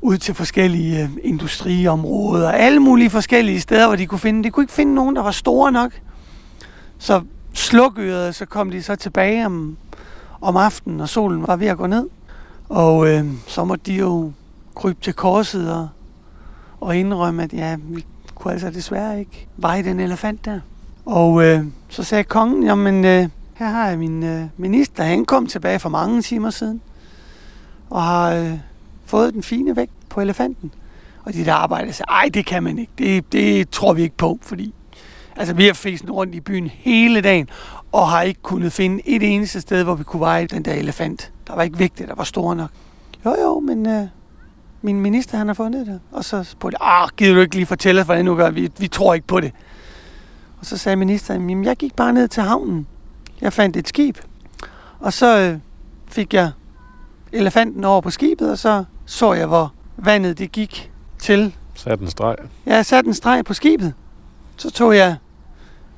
[0.02, 4.44] ud til forskellige øh, industriområder, alle mulige forskellige steder, hvor de kunne finde.
[4.44, 5.92] De kunne ikke finde nogen, der var store nok.
[6.98, 7.22] Så
[7.54, 9.78] slukørede, så kom de så tilbage om,
[10.42, 12.08] om aftenen, og solen var ved at gå ned.
[12.72, 14.32] Og øh, så må de jo
[14.76, 15.88] krybe til korset og,
[16.80, 18.06] og indrømme, at ja, vi
[18.36, 20.60] kunne altså desværre ikke veje den elefant der.
[21.06, 25.48] Og øh, så sagde kongen, jamen øh, her har jeg min øh, minister, han kom
[25.48, 26.82] tilbage for mange timer siden,
[27.90, 28.54] og har øh,
[29.06, 30.72] fået den fine vægt på elefanten.
[31.24, 34.18] Og de der arbejder sagde, ej det kan man ikke, det, det tror vi ikke
[34.18, 34.74] på, fordi
[35.36, 37.50] altså, vi har fæsen rundt i byen hele dagen,
[37.92, 41.32] og har ikke kunnet finde et eneste sted, hvor vi kunne veje den der elefant.
[41.48, 42.70] Der var ikke vægte, der var store nok.
[43.26, 44.08] Jo jo, men øh,
[44.82, 46.00] min minister han har fundet det.
[46.12, 48.72] Og så spurgte jeg, ah, gider du ikke lige fortælle os, hvordan nu gør vi?
[48.78, 49.52] Vi tror ikke på det.
[50.60, 52.88] Og så sagde ministeren, jamen jeg gik bare ned til havnen.
[53.42, 54.18] Jeg fandt et skib.
[55.00, 55.58] Og så øh,
[56.08, 56.52] fik jeg
[57.32, 61.56] elefanten over på skibet, og så så jeg, hvor vandet det gik til.
[61.76, 62.36] Sat en streg.
[62.66, 63.94] Jeg satte en streg på skibet.
[64.58, 65.16] Så tog jeg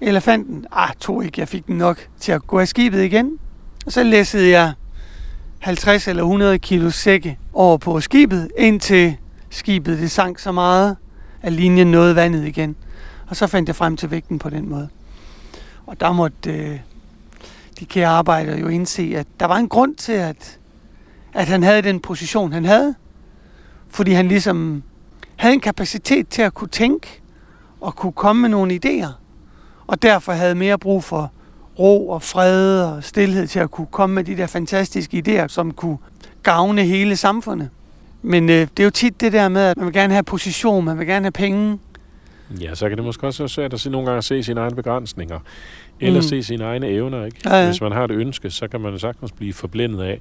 [0.04, 0.66] elefanten.
[0.72, 1.39] Ah, tog ikke.
[1.39, 3.39] Jeg fik den nok til at gå af skibet igen.
[3.86, 4.74] Og så læssede jeg
[5.60, 9.18] 50 eller 100 kilo sække over på skibet, indtil
[9.50, 10.98] skibet det sank så meget,
[11.42, 12.76] at linjen nåede vandet igen.
[13.28, 14.89] Og så fandt jeg frem til vægten på den måde.
[15.86, 16.80] Og der måtte øh,
[17.80, 20.60] de kære arbejdere jo indse, at der var en grund til, at,
[21.34, 22.96] at han havde den position, han havde.
[23.89, 24.84] Fordi han ligesom
[25.36, 27.22] havde en kapacitet til at kunne tænke
[27.82, 29.22] og kunne komme med nogle idéer.
[29.88, 31.32] Og derfor havde mere brug for
[31.80, 35.72] ro og fred og stillhed til at kunne komme med de der fantastiske idéer, som
[35.72, 35.98] kunne
[36.43, 37.69] gavne hele samfundet.
[38.22, 40.86] Men øh, det er jo tit det der med, at man vil gerne have position,
[40.86, 41.80] man vil gerne have penge.
[42.62, 44.60] Ja, så kan det måske også være svært at se nogle gange at se sine
[44.62, 45.39] egne begrænsninger.
[46.00, 46.28] Eller Mm.
[46.28, 47.38] se sine egne evner, ikke?
[47.46, 47.65] Ja, ja.
[47.65, 50.19] Hvis man har et ønske, så kan man sagtens blive forblændet af,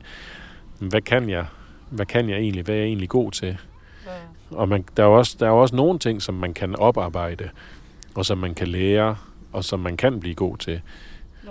[0.78, 1.44] hvad kan jeg?
[1.90, 2.64] Hvad kan jeg egentlig?
[2.64, 3.56] Hvad er jeg egentlig god til?
[4.50, 7.48] Og man, der, er også, der er også nogle ting, som man kan oparbejde,
[8.14, 9.16] og som man kan lære,
[9.52, 10.80] og som man kan blive god til.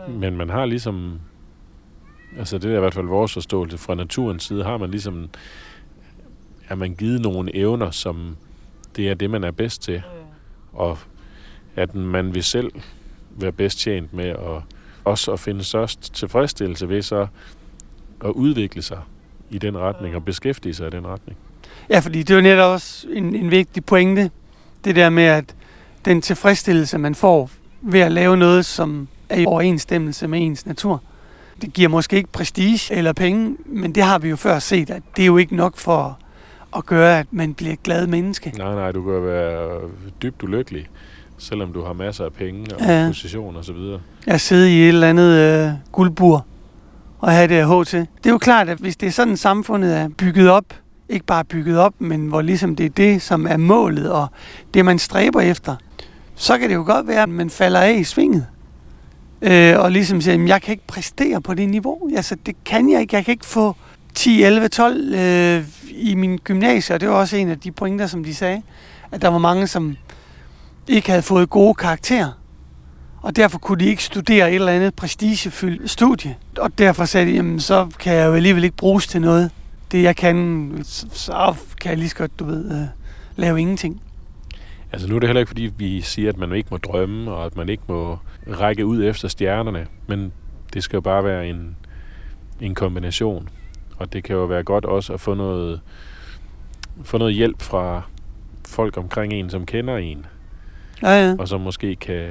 [0.07, 1.19] Men man har ligesom,
[2.37, 5.29] altså det er i hvert fald vores forståelse fra naturens side, har man ligesom,
[6.69, 8.37] er man givet nogle evner, som
[8.95, 10.01] det er det, man er bedst til.
[10.73, 10.97] Og
[11.75, 12.71] at man vil selv
[13.29, 14.61] være bedst tjent med at
[15.03, 17.27] også at finde størst tilfredsstillelse ved så
[18.25, 18.99] at udvikle sig
[19.49, 21.37] i den retning og beskæftige sig i den retning.
[21.89, 24.31] Ja, fordi det er jo netop også en, en vigtig pointe.
[24.85, 25.55] Det der med, at
[26.05, 27.49] den tilfredsstillelse, man får
[27.81, 31.01] ved at lave noget, som er i overensstemmelse med ens natur.
[31.61, 35.01] Det giver måske ikke prestige eller penge, men det har vi jo før set, at
[35.15, 36.19] det er jo ikke nok for
[36.77, 38.53] at gøre, at man bliver et glad menneske.
[38.57, 39.79] Nej, nej, du kan være
[40.21, 40.87] dybt ulykkelig,
[41.37, 43.05] selvom du har masser af penge og Ja.
[43.07, 43.99] position og så videre.
[44.27, 46.45] Jeg sidder i et eller andet øh, guldbur
[47.23, 47.99] at have det H til.
[47.99, 50.65] Det er jo klart, at hvis det er sådan, samfundet er bygget op,
[51.09, 54.27] ikke bare bygget op, men hvor ligesom det er det, som er målet og
[54.73, 55.75] det, man stræber efter,
[56.41, 58.47] så kan det jo godt være, at man falder af i svinget.
[59.41, 62.09] Øh, og ligesom siger, at jeg kan ikke præstere på det niveau.
[62.15, 63.15] Altså, det kan jeg ikke.
[63.15, 63.75] Jeg kan ikke få
[64.13, 68.07] 10, 11, 12 øh, i min gymnasie, og det var også en af de pointer,
[68.07, 68.61] som de sagde,
[69.11, 69.95] at der var mange, som
[70.87, 72.29] ikke havde fået gode karakterer.
[73.21, 76.35] Og derfor kunne de ikke studere et eller andet prestigefyldt studie.
[76.57, 79.51] Og derfor sagde de, jamen så kan jeg jo alligevel ikke bruges til noget.
[79.91, 80.71] Det jeg kan,
[81.13, 82.87] så kan jeg lige så godt, du ved, øh,
[83.35, 84.01] lave ingenting.
[84.91, 87.45] Altså nu er det heller ikke, fordi vi siger, at man ikke må drømme, og
[87.45, 90.33] at man ikke må række ud efter stjernerne, men
[90.73, 91.75] det skal jo bare være en,
[92.61, 93.49] en kombination.
[93.97, 95.81] Og det kan jo være godt også at få noget,
[97.03, 98.01] få noget hjælp fra
[98.67, 100.25] folk omkring en, som kender en.
[101.01, 101.35] Ja, ja.
[101.39, 102.27] Og som måske kan,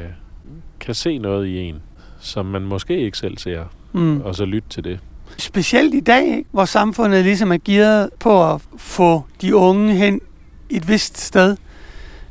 [0.81, 1.83] kan se noget i en,
[2.21, 3.65] som man måske ikke selv ser.
[3.93, 4.21] Mm.
[4.21, 5.01] Og så lytte til det.
[5.39, 6.49] Specielt i dag, ikke?
[6.51, 10.21] hvor samfundet ligesom er gearet på at få de unge hen
[10.71, 11.57] et vist sted.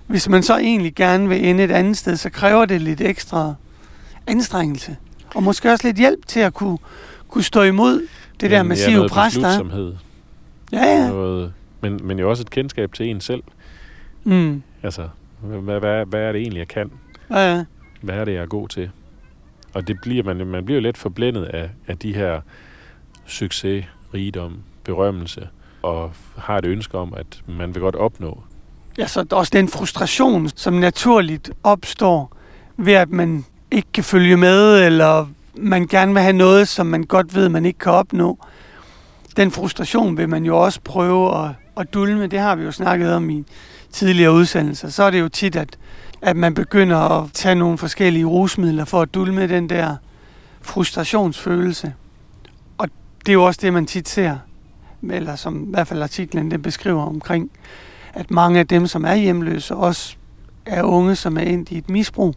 [0.09, 3.53] Hvis man så egentlig gerne vil ende et andet sted, så kræver det lidt ekstra
[4.27, 4.97] anstrengelse.
[5.35, 6.77] Og måske også lidt hjælp til at kunne,
[7.27, 8.07] kunne stå imod
[8.39, 9.91] det der massive pres, der er.
[10.71, 11.09] Ja, ja.
[11.09, 13.43] Noget, men, men jo også et kendskab til en selv.
[14.23, 14.63] Mm.
[14.83, 15.09] Altså,
[15.41, 16.91] hvad, hvad, hvad er det egentlig, jeg kan?
[17.29, 17.63] Ja, ja.
[18.01, 18.89] Hvad er det, jeg er god til?
[19.73, 22.41] Og det bliver man, man bliver jo let forblændet af, af de her
[23.25, 25.47] succes, rigdom, berømmelse,
[25.81, 28.43] og har et ønske om, at man vil godt opnå.
[28.99, 32.37] Ja, så er også den frustration, som naturligt opstår
[32.77, 37.03] ved, at man ikke kan følge med, eller man gerne vil have noget, som man
[37.03, 38.39] godt ved, man ikke kan opnå.
[39.37, 42.27] Den frustration vil man jo også prøve at, at dulme.
[42.27, 43.43] Det har vi jo snakket om i
[43.91, 44.89] tidligere udsendelser.
[44.89, 45.77] Så er det jo tit, at,
[46.21, 49.95] at man begynder at tage nogle forskellige rusmidler for at dulme den der
[50.61, 51.93] frustrationsfølelse.
[52.77, 54.37] Og det er jo også det, man tit ser,
[55.09, 57.51] eller som i hvert fald artiklen den beskriver omkring,
[58.19, 60.15] at mange af dem, som er hjemløse, også
[60.65, 62.35] er unge, som er endt i et misbrug,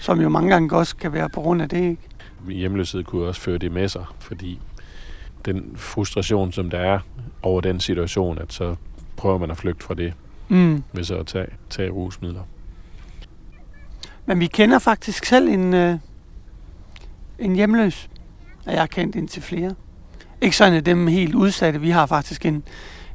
[0.00, 2.02] som jo mange gange også kan være på grund af det, ikke?
[2.48, 4.60] Hjemløshed kunne også føre det med sig, fordi
[5.44, 6.98] den frustration, som der er
[7.42, 8.76] over den situation, at så
[9.16, 10.12] prøver man at flygte fra det,
[10.48, 10.82] Mm.
[10.92, 12.42] ved så at tage, tage rusmidler.
[14.26, 15.98] Men vi kender faktisk selv en, øh,
[17.38, 18.08] en hjemløs,
[18.66, 19.74] og jeg har kendt indtil flere.
[20.40, 21.80] Ikke sådan af dem helt udsatte.
[21.80, 22.62] Vi har faktisk en,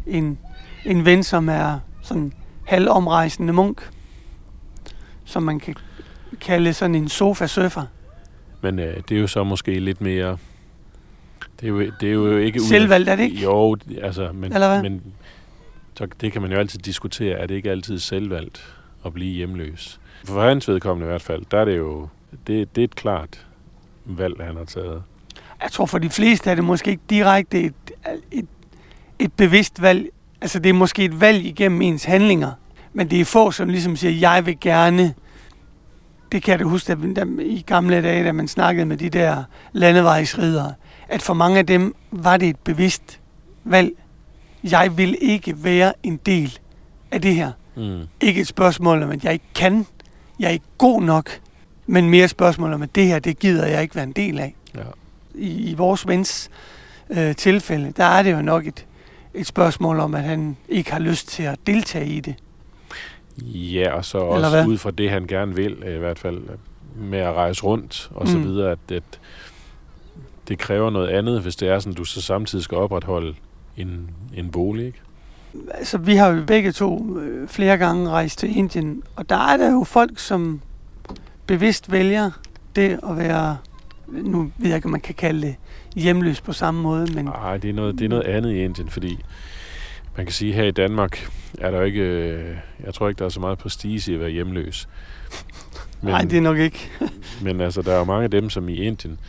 [0.07, 0.37] en,
[0.85, 2.33] en ven, som er sådan
[2.65, 3.89] halvomrejsende munk,
[5.25, 5.75] som man kan
[6.41, 7.85] kalde sådan en sofa-surfer.
[8.61, 10.37] Men øh, det er jo så måske lidt mere...
[11.59, 12.59] Det er jo, det er jo ikke...
[12.59, 13.41] Selvvalgt, er det ikke?
[13.41, 14.89] Jo, altså, men, Eller hvad?
[14.89, 15.01] men
[15.97, 17.39] så det kan man jo altid diskutere.
[17.39, 19.99] Er det ikke altid selvvalgt at blive hjemløs?
[20.25, 22.07] For hans vedkommende i hvert fald, der er det jo...
[22.47, 23.45] Det, det er et klart
[24.05, 25.03] valg, han har taget.
[25.61, 27.73] Jeg tror for de fleste er det måske ikke direkte et,
[28.31, 28.47] et,
[29.19, 30.09] et bevidst valg.
[30.41, 32.51] Altså det er måske et valg igennem ens handlinger.
[32.93, 35.13] Men det er få, som ligesom siger, jeg vil gerne.
[36.31, 39.43] Det kan jeg da huske, da, i gamle dage, da man snakkede med de der
[39.73, 40.73] landevejsridere,
[41.09, 43.19] at for mange af dem var det et bevidst
[43.63, 43.91] valg.
[44.63, 46.59] Jeg vil ikke være en del
[47.11, 47.51] af det her.
[47.75, 47.99] Mm.
[48.21, 49.85] Ikke et spørgsmål om, at jeg ikke kan.
[50.39, 51.29] Jeg er ikke god nok.
[51.87, 54.39] Men mere et spørgsmål om, at det her, det gider jeg ikke være en del
[54.39, 54.81] af Ja.
[55.35, 56.49] i, i vores vens
[57.09, 58.85] øh, tilfælde, der er det jo nok et,
[59.33, 62.35] et spørgsmål om, at han ikke har lyst til at deltage i det.
[63.43, 66.41] Ja, og så også ud fra det, han gerne vil, øh, i hvert fald
[66.95, 68.43] med at rejse rundt og så Mm.
[68.43, 69.03] videre, at det,
[70.47, 73.35] det kræver noget andet, hvis det er sådan, du så samtidig skal opretholde
[73.77, 75.01] en, en bolig, ikke?
[75.73, 79.57] Altså, vi har jo begge to øh, flere gange rejst til Indien, og der er
[79.57, 80.61] der jo folk, som
[81.47, 82.31] bevidst vælger
[82.75, 83.57] det at være,
[84.07, 85.55] nu ved jeg ikke, om man kan kalde det
[85.95, 88.89] hjemløs på samme måde, men Nej, det er, noget, det er noget andet i Indien,
[88.89, 89.19] fordi
[90.17, 93.29] man kan sige, her i Danmark er der ikke, øh, jeg tror ikke, der er
[93.29, 94.87] så meget prestige i at være hjemløs.
[96.01, 96.89] Nej, det er nok ikke.
[97.43, 99.19] men altså, der er jo mange af dem, som i Indien,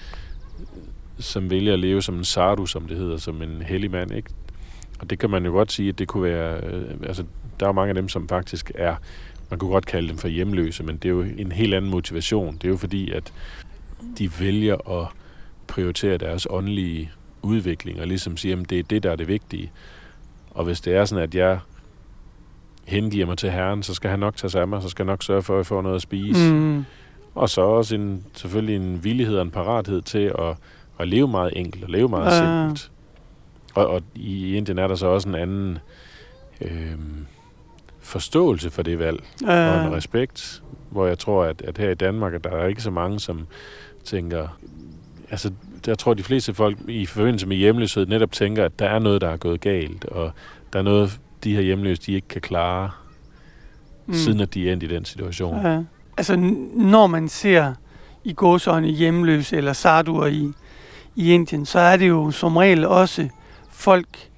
[1.18, 4.30] som vælger at leve som en sardu, som det hedder, som en hellig mand, ikke?
[4.98, 7.24] Og det kan man jo godt sige, at det kunne være, øh, altså,
[7.60, 8.96] der er mange af dem, som faktisk er,
[9.50, 12.54] man kunne godt kalde dem for hjemløse, men det er jo en helt anden motivation.
[12.54, 13.32] Det er jo fordi, at
[14.18, 15.08] de vælger at
[15.72, 17.10] prioritere deres åndelige
[17.42, 19.72] udvikling, og ligesom sige, at det er det, der er det vigtige.
[20.50, 21.58] Og hvis det er sådan, at jeg
[22.84, 25.12] hengiver mig til Herren, så skal han nok tage sig af mig, så skal jeg
[25.12, 26.52] nok sørge for, at jeg får noget at spise.
[26.52, 26.84] Mm,
[27.34, 30.56] Og så også en, selvfølgelig en villighed og en parathed til at,
[30.98, 32.62] at leve meget enkelt og leve meget Ja.
[32.64, 32.90] simpelt.
[33.74, 35.78] Og, og i Indien er der så også en anden
[36.60, 36.94] øh,
[38.00, 42.34] forståelse for det valg og en respekt, hvor jeg tror, at, at her i Danmark,
[42.34, 43.46] at der er ikke så mange, som
[44.04, 44.48] tænker,
[45.32, 45.50] altså
[45.86, 49.20] jeg tror, de fleste folk i forbindelse med hjemløshed netop tænker, at der er noget,
[49.20, 50.32] der er gået galt, og
[50.72, 52.90] der er noget, de her hjemløse, de ikke kan klare,
[54.06, 54.14] mm.
[54.14, 55.66] siden at de er endt i den situation.
[55.66, 55.82] Ja.
[56.16, 56.36] Altså,
[56.74, 57.74] når man ser
[58.24, 60.52] i gåsøjne hjemløse eller sarduer i,
[61.16, 63.28] i Indien, så er det jo som regel også
[63.70, 64.28] folk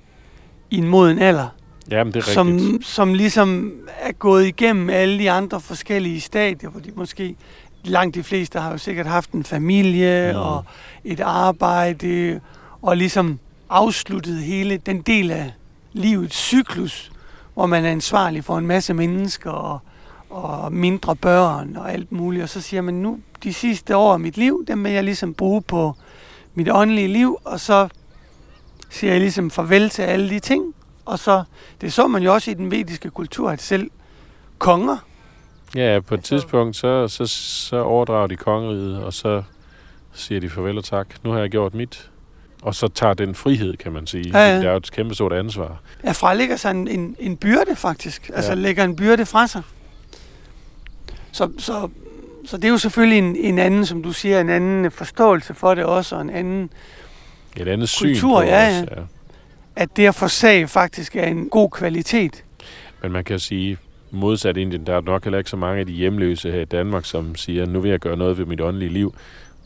[0.71, 1.49] i en moden alder,
[1.91, 2.87] Jamen, det er som, rigtigt.
[2.87, 7.37] som ligesom er gået igennem alle de andre forskellige stadier, hvor de måske,
[7.85, 10.39] langt de fleste har jo sikkert haft en familie Mm.
[10.41, 10.65] og
[11.05, 12.41] et arbejde,
[12.83, 13.39] og ligesom
[13.71, 15.53] afsluttet hele den del af
[15.93, 17.13] livets cyklus,
[17.55, 19.79] hvor man er ansvarlig for en masse mennesker og,
[20.31, 22.43] og mindre børn og alt muligt.
[22.43, 25.35] Og så siger man, nu de sidste år af mit liv, dem vil jeg ligesom
[25.35, 25.95] bruge på
[26.55, 27.89] mit åndelige liv, og så
[28.91, 30.75] siger jeg ligesom farvel til alle de ting.
[31.05, 31.43] Og så,
[31.81, 33.91] det så man jo også i den vediske kultur, at selv
[34.59, 34.97] konger,
[35.75, 39.43] Ja, på et Altså- tidspunkt, så, så, så overdrager de kongeriget, og så
[40.13, 41.07] siger de farvel og tak.
[41.25, 42.11] Nu har jeg gjort mit.
[42.63, 44.29] Og så tager den frihed, kan man sige.
[44.39, 44.57] Ja, ja.
[44.59, 45.81] Det er jo et kæmpe stort ansvar.
[46.05, 48.31] ja, frelægger sig en, en, en byrde faktisk.
[48.35, 48.59] Altså Ja.
[48.59, 49.63] lægger en byrde fra sig.
[51.33, 51.89] Så, så,
[52.47, 55.75] så det er jo selvfølgelig en, en anden, som du siger, en anden forståelse for
[55.75, 56.71] det også, og en anden,
[57.57, 58.73] Et andet syn Kultur, på ja, os.
[58.91, 59.01] ja.
[59.01, 59.03] Ja.
[59.77, 62.45] at det at forsage faktisk er en god kvalitet.
[63.03, 63.79] Men man kan sige,
[64.15, 67.05] modsat Indien, der er nok heller ikke så mange af de hjemløse her i Danmark,
[67.05, 69.15] som siger, nu vil jeg gøre noget ved mit åndelige liv,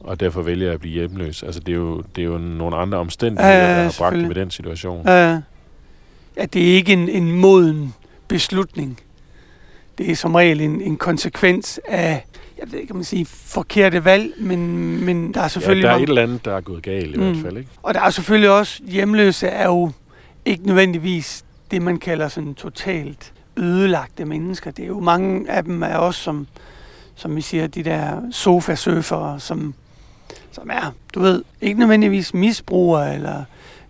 [0.00, 1.42] og derfor vælger jeg at blive hjemløs.
[1.42, 4.16] Altså, det er jo, det er jo nogle andre omstændigheder, Ja, ja, der har bragt
[4.16, 5.00] dem i den situation.
[5.00, 7.94] Uh, ja, det er ikke en, en moden
[8.28, 9.00] beslutning.
[9.98, 12.24] Det er som regel en, en konsekvens af,
[12.58, 14.60] jeg ved ikke, om man siger forkerte valg, men,
[15.04, 17.14] men der er Ja, selvfølgelig der er mange- et eller andet, der er gået galt
[17.14, 17.24] i Mm.
[17.24, 17.68] hvert fald, ikke?
[17.82, 19.90] Og der er selvfølgelig også, hjemløse er jo
[20.44, 24.70] ikke nødvendigvis det, man kalder sådan totalt ødelagte mennesker.
[24.70, 26.46] Det er jo mange af dem er også, som,
[27.14, 29.74] som vi siger, de der sofasurfere, som,
[30.52, 33.44] som er, du ved, ikke nødvendigvis misbrugere, eller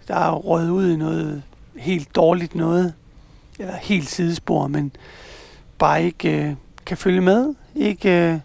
[0.09, 1.42] der er røget ud i noget
[1.76, 2.94] helt dårligt noget,
[3.59, 4.92] eller helt sidespor, men
[5.78, 6.54] bare ikke øh,
[6.87, 8.38] kan følge med, ikke øh,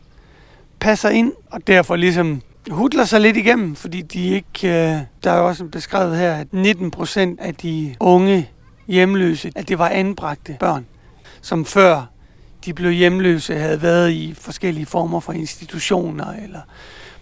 [0.79, 4.67] passer ind, og derfor ligesom hudler sig lidt igennem, fordi de ikke...
[4.67, 8.49] Øh, der er jo også beskrevet her, at 19 procent af de unge
[8.87, 10.85] hjemløse, at det var anbragte børn,
[11.43, 12.05] som før
[12.65, 16.59] de blev hjemløse, havde været i forskellige former for institutioner, eller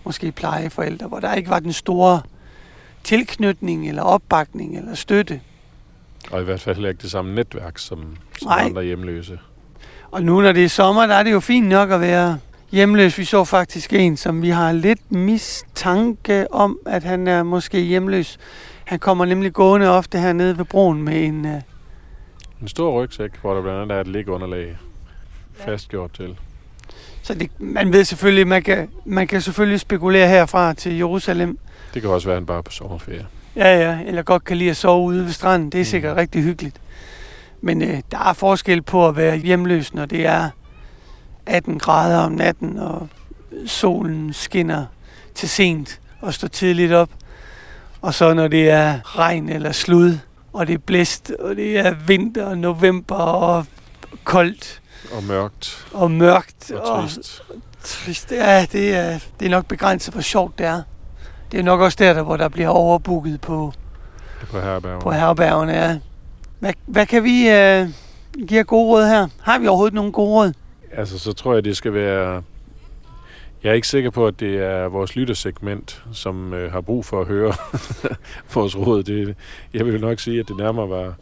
[0.04, 2.22] måske plejeforældre, hvor der ikke var den store
[3.04, 5.42] tilknytning, eller opbakning, eller støtte.
[6.32, 8.66] Og i hvert fald heller ikke det samme netværk som, som Nej.
[8.66, 9.40] andre hjemløse.
[10.12, 12.38] Og nu, når det er sommer, der er det jo fint nok at være
[12.72, 13.18] hjemløs.
[13.18, 18.40] Vi så faktisk en, som vi har lidt mistanke om, at han er måske hjemløs.
[18.86, 21.62] Han kommer nemlig gående ofte hernede ved broen med en...
[22.62, 24.78] En stor rygsæk, hvor der blandt andet er et liggeunderlag
[25.54, 26.38] fastgjort til.
[27.22, 31.58] så det, man ved selvfølgelig, man kan, man kan selvfølgelig spekulere herfra til Jerusalem.
[31.94, 33.26] Det kan også være, at han bare er på sommerferie.
[33.56, 35.70] Ja, ja, eller godt kan lide at sove ude ved stranden.
[35.70, 35.86] Det er Mm.
[35.86, 36.82] sikkert rigtig hyggeligt.
[37.62, 40.50] Men øh, der er forskel på at være hjemløs, når det er
[41.46, 43.08] 18 grader om natten, og
[43.66, 44.86] solen skinner
[45.36, 47.10] til sent og står tidligt op.
[48.02, 50.18] Og så når det er regn eller slud,
[50.54, 53.66] og det er blæst, og det er vinter og november og
[54.24, 54.82] koldt
[55.18, 57.44] Og mørkt og mørkt og trist.
[57.84, 58.32] trist.
[58.32, 60.82] Ja, det er, det er nok begrænset, hvor sjovt det er.
[61.52, 63.74] Det er nok også der, der hvor der bliver overbooket på,
[64.52, 65.02] på herbergen.
[65.02, 65.72] på herbergerne.
[65.74, 65.98] Ja.
[66.60, 67.88] Hvad, hvad kan vi øh,
[68.48, 69.28] give gode råd her?
[69.42, 70.54] Har vi overhovedet nogle gode råd?
[70.92, 72.42] Altså, så tror jeg, det skal være...
[73.64, 77.22] Jeg er ikke sikker på, at det er vores lyttersegment, som øh, har brug for
[77.22, 77.54] at høre
[78.56, 79.04] vores råd.
[79.04, 79.36] Det,
[79.74, 81.16] jeg vil nok sige, at det nærmere var,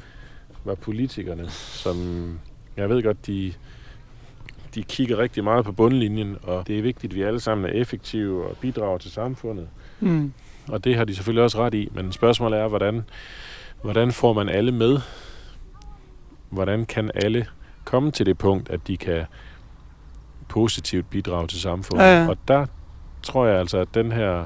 [0.64, 2.40] var politikerne, som...
[2.78, 3.54] Jeg ved godt, de,
[4.76, 7.74] de kigger rigtig meget på bundlinjen, og det er vigtigt, at vi alle sammen er
[7.74, 9.68] effektive og bidrager til samfundet.
[10.00, 10.34] Mm.
[10.68, 13.02] Og det har de selvfølgelig også ret i, men spørgsmålet er, hvordan,
[13.82, 15.00] hvordan får man alle med?
[16.50, 17.46] Hvordan kan alle
[17.86, 19.26] komme til det punkt, at de kan
[20.50, 22.04] positivt bidrage til samfundet?
[22.04, 22.30] Ja, ja.
[22.30, 22.66] Og der
[23.24, 24.46] tror jeg altså, at den her,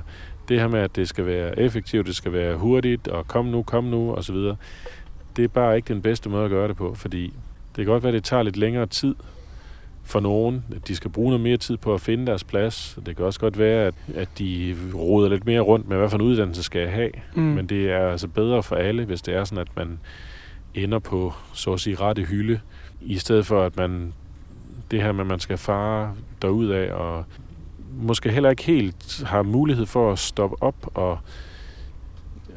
[0.49, 3.63] det her med, at det skal være effektivt, det skal være hurtigt, og kom nu,
[3.63, 4.35] kom nu, osv.,
[5.35, 7.23] det er bare ikke den bedste måde at gøre det på, fordi
[7.75, 9.15] det kan godt være, at det tager lidt længere tid
[10.03, 10.63] for nogen.
[10.75, 12.99] At de skal bruge noget mere tid på at finde deres plads.
[13.05, 16.17] Det kan også godt være, at, at de roder lidt mere rundt med, hvad for
[16.17, 17.11] en uddannelse skal jeg have.
[17.35, 17.41] Mm.
[17.41, 19.99] Men det er altså bedre for alle, hvis det er sådan, at man
[20.73, 22.59] ender på, så at sige, rette hylde,
[23.01, 24.13] i stedet for, at man
[24.91, 27.25] det her med, at man skal fare derud af, og
[27.97, 31.17] måske heller ikke helt har mulighed for at stoppe op og,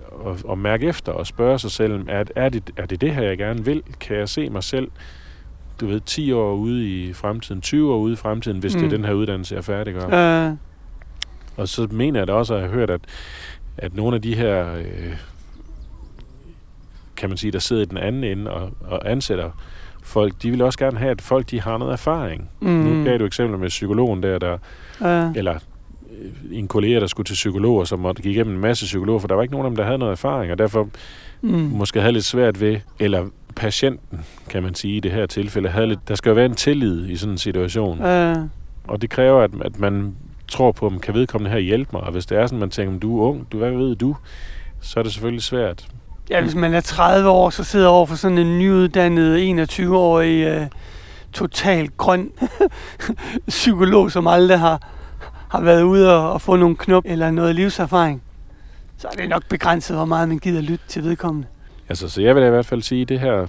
[0.08, 3.22] og, og mærke efter og spørge sig selv, er, er, det, er det det her,
[3.22, 3.82] jeg gerne vil?
[4.00, 4.90] Kan jeg se mig selv,
[5.80, 8.80] du ved, 10 år ude i fremtiden, 20 år ude i fremtiden, hvis mm.
[8.80, 9.02] det er Mm.
[9.02, 10.46] den her uddannelse, jeg færdiggør?
[10.50, 10.56] Øh,
[11.56, 13.00] Og så mener jeg da også, at jeg har hørt, at
[13.78, 15.16] at nogle af de her, øh,
[17.16, 19.50] kan man sige, der sidder i den anden ende og, og ansætter
[20.06, 22.50] folk, de vil også gerne have, at folk de har noget erfaring.
[22.60, 22.68] Mm.
[22.68, 24.58] Nu gav du eksempler med psykologen der, der
[25.00, 25.32] ja.
[25.36, 25.54] eller
[26.20, 29.28] øh, en kollega, der skulle til psykologer, som måtte give igennem en masse psykologer, for
[29.28, 30.88] der var ikke nogen af dem, der havde noget erfaring, og derfor
[31.42, 31.50] mm.
[31.50, 35.86] måske havde lidt svært ved, eller patienten, kan man sige i det her tilfælde, havde
[35.86, 37.98] lidt, der skal jo være en tillid i sådan en situation.
[37.98, 38.34] Ja.
[38.84, 40.14] Og det kræver, at, at man
[40.48, 42.98] tror på, om kan vedkommende her hjælpe mig, og hvis det er sådan, man tænker,
[42.98, 44.16] du er ung, du, hvad ved du,
[44.80, 45.88] så er det selvfølgelig svært.
[46.30, 50.66] Ja, hvis man er 30 år, så sidder over for sådan en nyuddannet 21-årig uh,
[51.32, 52.30] totalt grøn
[53.48, 54.82] psykolog, som aldrig har,
[55.48, 58.22] har været ude og, og få nogle knop eller noget livserfaring.
[58.98, 61.48] Så er det nok begrænset, hvor meget man gider lytte til vedkommende.
[61.88, 63.46] Altså, så jeg vil i hvert fald sige det her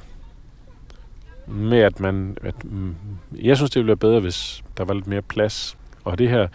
[1.48, 2.38] med, at man...
[2.44, 2.96] At, mm,
[3.42, 5.78] jeg synes, det ville være bedre, hvis der var lidt mere plads.
[6.04, 6.48] Og det her,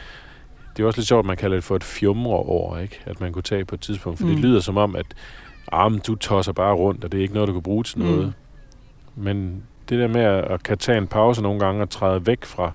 [0.76, 3.00] det er også lidt sjovt, at man kalder det for et fjumreår, ikke?
[3.06, 4.18] At man kunne tage på et tidspunkt.
[4.18, 4.32] For mm.
[4.32, 5.06] det lyder som om, at
[5.72, 8.27] ah, du tosser bare rundt, og det er ikke noget, du kan bruge til noget.
[9.16, 9.22] Mm.
[9.22, 12.44] Men det der med at, at kan tage en pause nogle gange og træde væk
[12.44, 12.72] fra,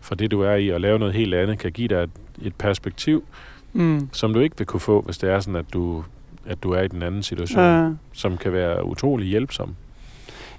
[0.00, 2.10] fra det, du er i, og lave noget helt andet, kan give dig et,
[2.42, 3.24] et perspektiv,
[3.72, 4.08] mm.
[4.12, 6.04] som du ikke vil kunne få, hvis det er sådan, at du,
[6.46, 7.90] at du er i den anden situation, ja.
[8.12, 9.74] som kan være utrolig hjælpsom.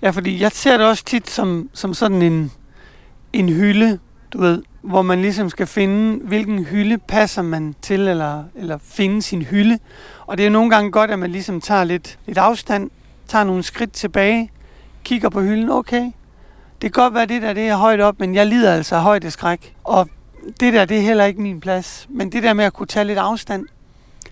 [0.02, 2.52] Ja, fordi jeg ser det også tit som, som sådan en,
[3.34, 4.00] en hylde,
[4.34, 9.22] du ved, hvor man ligesom skal finde, hvilken hylde passer man til, eller, eller finde
[9.22, 9.80] sin hylde.
[10.28, 12.90] Og det er nogle gange godt, at man ligesom tager lidt, lidt afstand,
[13.28, 14.52] tager nogle skridt tilbage,
[15.04, 16.12] kigger på hylden, okay,
[16.82, 19.02] det kan godt være, det der det er højt op, men jeg lider altså af
[19.02, 19.76] højdeskræk.
[19.84, 20.10] Og
[20.60, 22.08] det der, det er heller ikke min plads.
[22.10, 23.66] Men det der med at kunne tage lidt afstand,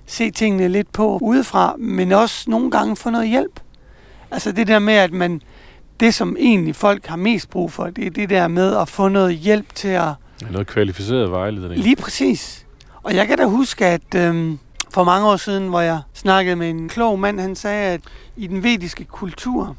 [0.06, 3.60] se tingene lidt på udefra, men også nogle gange få noget hjælp.
[4.32, 5.42] Altså det der med, at man,
[6.00, 9.08] det som egentlig folk har mest brug for, det er det der med at få
[9.08, 10.10] noget hjælp til at...
[10.52, 11.82] Noget kvalificeret vejledning.
[11.82, 12.66] Lige præcis.
[13.04, 16.70] Og jeg kan da huske, at øhm, for mange år siden, hvor jeg snakkede med
[16.70, 18.02] en klog mand, han sagde, at
[18.36, 19.76] i den vediske kultur,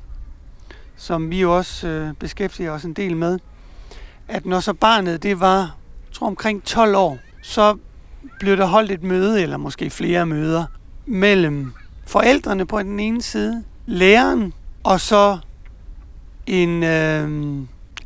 [0.96, 3.38] som vi jo også øh, beskæftiger os en del med,
[4.28, 7.76] at når så barnet det var, jeg tror omkring 12 år, så
[8.38, 10.64] blev der holdt et møde, eller måske flere møder,
[11.06, 11.72] mellem
[12.06, 14.52] forældrene på den ene side, læreren,
[14.84, 15.38] og så
[16.46, 17.58] en øh,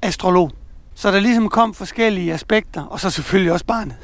[0.02, 0.52] astrolog.
[1.00, 3.96] Så der ligesom kom forskellige aspekter, og så selvfølgelig også barnet.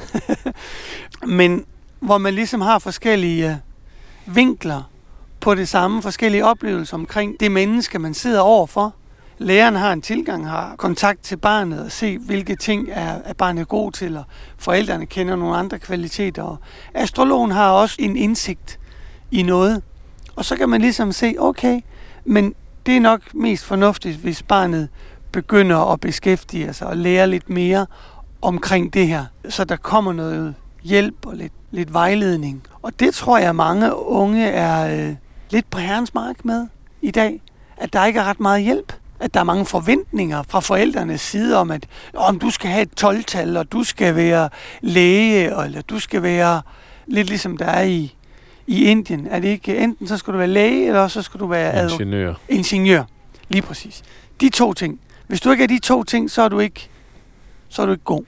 [1.40, 1.64] Men
[2.00, 4.82] hvor man ligesom har forskellige øh, vinkler
[5.40, 8.94] på det samme, forskellige oplevelser omkring det menneske, man sidder overfor.
[9.38, 13.68] Læreren har en tilgang, har kontakt til barnet og se, hvilke ting er, er barnet
[13.68, 14.24] god til, og
[14.58, 16.42] forældrene kender nogle andre kvaliteter.
[16.42, 16.58] Og
[16.94, 18.78] astrologen har også en indsigt
[19.30, 19.82] i noget.
[20.36, 21.80] Og så kan man ligesom se, okay,
[22.24, 22.54] men
[22.86, 24.88] det er nok mest fornuftigt, hvis barnet
[25.36, 27.86] begynder at beskæftige sig og lære lidt mere
[28.42, 32.62] omkring det her, så der kommer noget hjælp og lidt, lidt vejledning.
[32.82, 35.14] Og det tror jeg, mange unge er øh,
[35.50, 36.66] lidt på herrens mark med
[37.02, 37.40] i dag,
[37.76, 38.92] at der ikke er ret meget hjælp.
[39.20, 43.04] At der er mange forventninger fra forældrenes side om, at om du skal have et
[43.04, 44.48] 12-tal, og du skal være
[44.80, 46.62] læge, eller du skal være
[47.06, 48.14] lidt ligesom der er i,
[48.66, 49.26] i Indien.
[49.30, 52.34] Er det ikke enten så skal du være læge, eller så skal du være ingeniør.
[52.48, 53.02] Ingeniør,
[53.48, 54.02] lige præcis.
[54.40, 55.00] De to ting.
[55.26, 56.88] Hvis du ikke er de to ting, så er du ikke,
[57.68, 58.24] så er du ikke god.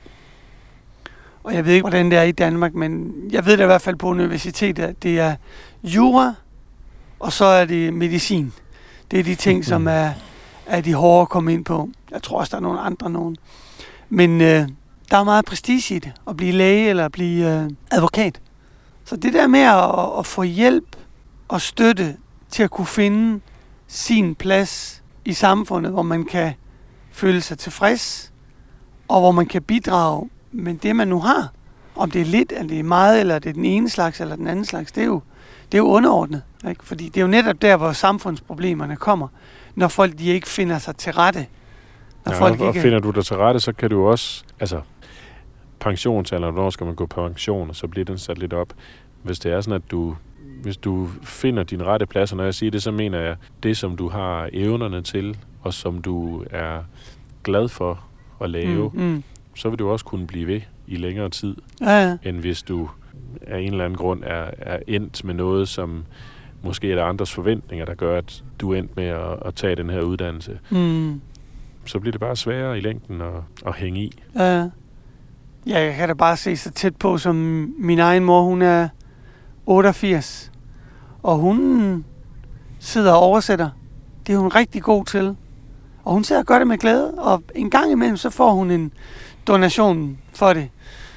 [1.45, 3.83] Og jeg ved ikke, hvordan det er i Danmark, men jeg ved det i hvert
[3.83, 5.37] fald på universitetet, at det er
[5.83, 6.35] jura,
[7.21, 8.53] og så er det medicin.
[9.11, 10.11] Det er de ting, som er,
[10.67, 11.91] er de hårde at komme ind på.
[12.11, 13.37] Jeg tror også, der er nogle andre nogen.
[14.09, 14.69] Men øh,
[15.11, 18.41] der er meget prestige i det, at blive læge eller at blive øh, advokat.
[19.05, 20.97] Så det der med at, at få hjælp
[21.49, 22.17] og støtte
[22.51, 23.41] til at kunne finde
[23.87, 26.55] sin plads i samfundet, hvor man kan
[27.19, 28.33] føle sig tilfreds,
[29.09, 31.53] og hvor man kan bidrage med det, man nu har.
[31.95, 34.37] Om det er lidt, eller det er meget, eller det er den ene slags, eller
[34.37, 35.21] den anden slags, det er jo,
[35.73, 36.43] det er jo underordnet.
[36.69, 36.85] Ikke?
[36.85, 39.29] Fordi det er jo netop der, hvor samfundsproblemerne kommer,
[39.75, 41.47] når folk de ikke finder sig til rette.
[42.25, 42.81] Når ja, folk og ikke...
[42.81, 44.81] finder du dig til rette, så kan du også, altså
[45.81, 48.73] pensionsalderen, hvornår skal man gå på pension, og så bliver den sat lidt op.
[49.23, 50.17] Hvis det er sådan, at du,
[50.63, 53.77] hvis du finder din rette plads, og når jeg siger det, så mener jeg det,
[53.77, 56.83] som du har evnerne til, og som du er
[57.45, 58.05] glad for
[58.41, 59.23] at lave, mm, mm.
[59.55, 62.17] så vil du også kunne blive ved i længere tid, ja, ja.
[62.23, 62.89] end hvis du
[63.47, 66.05] af en eller anden grund er, er endt med noget, som
[66.63, 69.77] måske er der andres forventninger, der gør, at du er endt med at, at tage
[69.77, 70.59] den her uddannelse.
[70.71, 71.21] Mm.
[71.85, 73.35] Så bliver det bare sværere i længden at,
[73.67, 74.13] at hænge i.
[74.37, 74.69] Ja.
[75.67, 77.37] ja, jeg kan da bare se så tæt på, som
[77.79, 78.89] min egen mor, hun er
[79.69, 80.51] 88.
[81.23, 82.05] Og hun
[82.81, 83.71] sidder og oversætter.
[84.27, 85.37] Det er hun rigtig god til.
[86.05, 87.15] Og hun sidder og gør det med glæde.
[87.15, 88.93] Og en gang imellem, så får hun en
[89.47, 90.69] donation for det.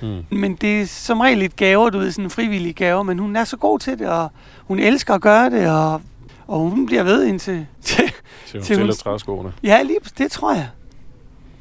[0.01, 0.23] Mm.
[0.29, 3.35] Men det er som regel et gaver, du ved, sådan en frivillig gave, men hun
[3.35, 4.31] er så god til det, og
[4.67, 6.01] hun elsker at gøre det, og,
[6.47, 7.65] og hun bliver ved indtil...
[7.81, 9.53] Til, Til hun Til hun- stiller træskoene.
[9.63, 10.69] ja, lige det tror jeg.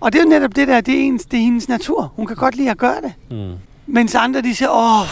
[0.01, 2.13] Og det er jo netop det der, det er, ens, det er hendes natur.
[2.17, 3.13] Hun kan godt lide at gøre det.
[3.31, 3.53] Mm.
[3.87, 5.07] Mens andre, de siger, åh,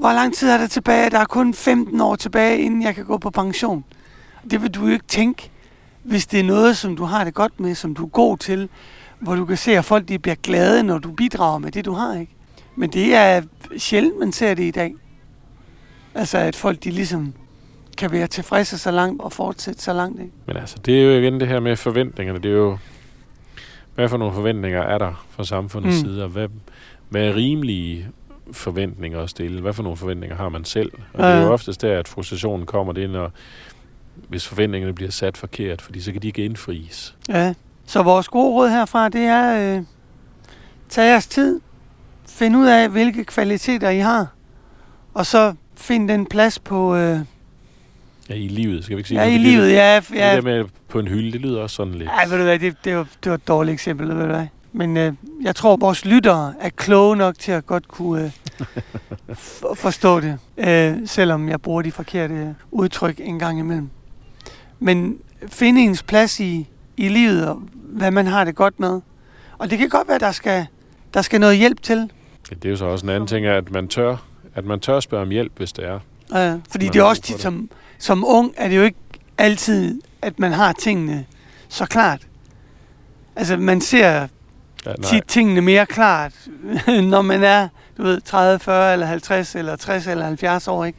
[0.00, 1.10] hvor lang tid er der tilbage?
[1.10, 3.84] Der er kun 15 år tilbage, inden jeg kan gå på pension.
[4.50, 5.50] Det vil du jo ikke tænke,
[6.02, 8.68] hvis det er noget, som du har det godt med, som du er god til,
[9.18, 11.92] hvor du kan se, at folk de bliver glade, når du bidrager med det, du
[11.92, 12.32] har, ikke?
[12.76, 13.42] Men det er
[13.76, 14.94] sjældent, man ser det i dag.
[16.14, 17.32] Altså, at folk de ligesom
[17.98, 20.32] kan være tilfredse så langt og fortsætte så langt, ikke?
[20.46, 22.38] Men altså, det er jo igen det her med forventningerne.
[22.38, 22.78] Det er jo,
[23.94, 26.08] hvad for nogle forventninger er der fra samfundets Mm.
[26.08, 26.48] side, og hvad,
[27.08, 28.06] hvad er rimelige
[28.52, 29.60] forventninger at stille?
[29.60, 30.92] Hvad for nogle forventninger har man selv?
[31.12, 31.42] Og det er Ja.
[31.42, 33.32] jo oftest der, at frustrationen kommer, det er, når,
[34.28, 37.14] hvis forventningerne bliver sat forkert, fordi så kan de ikke indfries.
[37.28, 37.54] Ja.
[37.86, 39.82] Så vores gode råd herfra, det er, øh,
[40.88, 41.60] tag jeres tid,
[42.28, 44.26] find ud af, hvilke kvaliteter I har,
[45.14, 47.18] og så find den plads på, øh,
[48.28, 49.96] Ja, i livet, skal vi ikke sige ja, i livet, ja, ja.
[49.96, 52.08] det der med på en hylde, det lyder også sådan lidt.
[52.10, 54.46] Ej, ved du hvad, det, det, var, det var et dårligt eksempel, ved du hvad.
[54.72, 55.12] Men øh,
[55.42, 58.30] jeg tror, vores lyttere er kloge nok til at godt kunne øh,
[59.30, 63.88] f- forstå det, øh, selvom jeg bruger de forkerte udtryk en gang imellem.
[64.78, 65.18] Men
[65.48, 69.00] finde ens plads i, i livet, og hvad man har det godt med.
[69.58, 70.66] Og det kan godt være, at der skal,
[71.14, 72.10] der skal noget hjælp til.
[72.50, 74.16] Ja, det er jo så også en anden ting, at man tør,
[74.54, 75.94] at man tør spørge om hjælp, hvis det er.
[76.54, 77.42] Øh, fordi Man det er også for tit, det.
[77.42, 78.98] som, som ung, er det jo ikke
[79.38, 81.24] altid, at man har tingene
[81.68, 82.26] så klart.
[83.36, 84.28] Altså, man ser
[84.86, 85.10] Ja, nej.
[85.10, 86.32] tit tingene mere klart,
[87.12, 90.98] når man er, du ved, 30, 40 eller 50 eller 60 eller 70 år, ikke?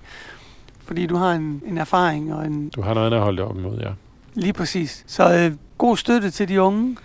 [0.85, 2.69] Fordi du har en, en erfaring og en...
[2.69, 3.89] Du har noget andet at holde det op imod, ja.
[4.33, 5.03] Lige præcis.
[5.07, 6.97] Så øh, god støtte til de unge,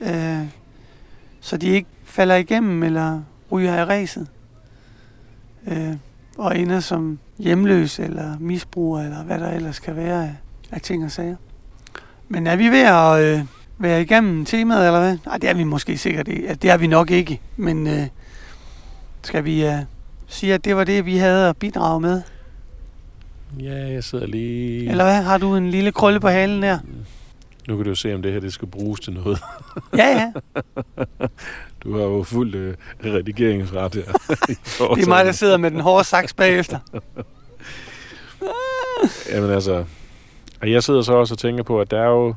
[0.00, 0.40] øh,
[1.40, 4.26] så de ikke falder igennem eller ryger af ræset.
[5.66, 5.94] Øh,
[6.38, 10.34] og ender som hjemløs eller misbruger, eller hvad der ellers kan være af,
[10.70, 11.36] af ting og sager.
[12.28, 13.44] Men er vi ved at øh,
[13.78, 15.18] være igennem temaet, eller hvad?
[15.26, 16.54] Nej, det er vi måske sikkert ikke.
[16.54, 17.40] Det er vi nok ikke.
[17.56, 18.06] Men øh,
[19.22, 19.72] skal vi øh,
[20.26, 22.22] sige, at det var det, vi havde at bidrage med?
[23.60, 24.90] Ja, jeg sidder lige...
[24.90, 25.22] Eller hvad?
[25.22, 26.78] Har du en lille krølle på halen der?
[27.68, 29.38] Nu kan du jo se, om det her det skal bruges til noget.
[29.96, 30.32] Ja, ja.
[31.82, 32.74] Du har jo fuld øh,
[33.04, 34.02] redigeringsret her.
[34.94, 36.78] Det er mig, der sidder med den hårde saks bagefter.
[39.32, 39.84] Jamen altså,
[40.60, 42.34] og jeg sidder så også og tænker på, at der er jo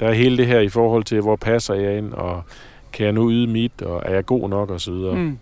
[0.00, 2.42] der er hele det her i forhold til, hvor passer jeg ind, og
[2.92, 5.14] kan jeg nu yde mit, og er jeg god nok, og så videre.
[5.14, 5.38] Mm.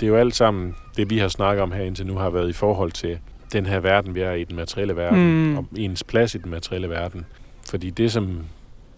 [0.00, 2.48] Det er jo alt sammen, det vi har snakket om her indtil nu, har været
[2.48, 3.18] i forhold til
[3.52, 5.56] den her verden, vi er i, den materielle verden, Mm.
[5.58, 7.26] og ens plads i den materielle verden.
[7.70, 8.40] Fordi det, som,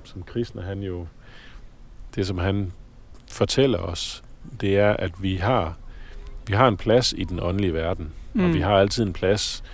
[0.05, 1.07] som Krishna, han jo,
[2.15, 2.73] det som han
[3.31, 4.23] fortæller os,
[4.61, 5.77] det er, at vi har,
[6.47, 8.45] vi har en plads i den åndelige verden, mm.
[8.45, 9.65] og vi har altid en plads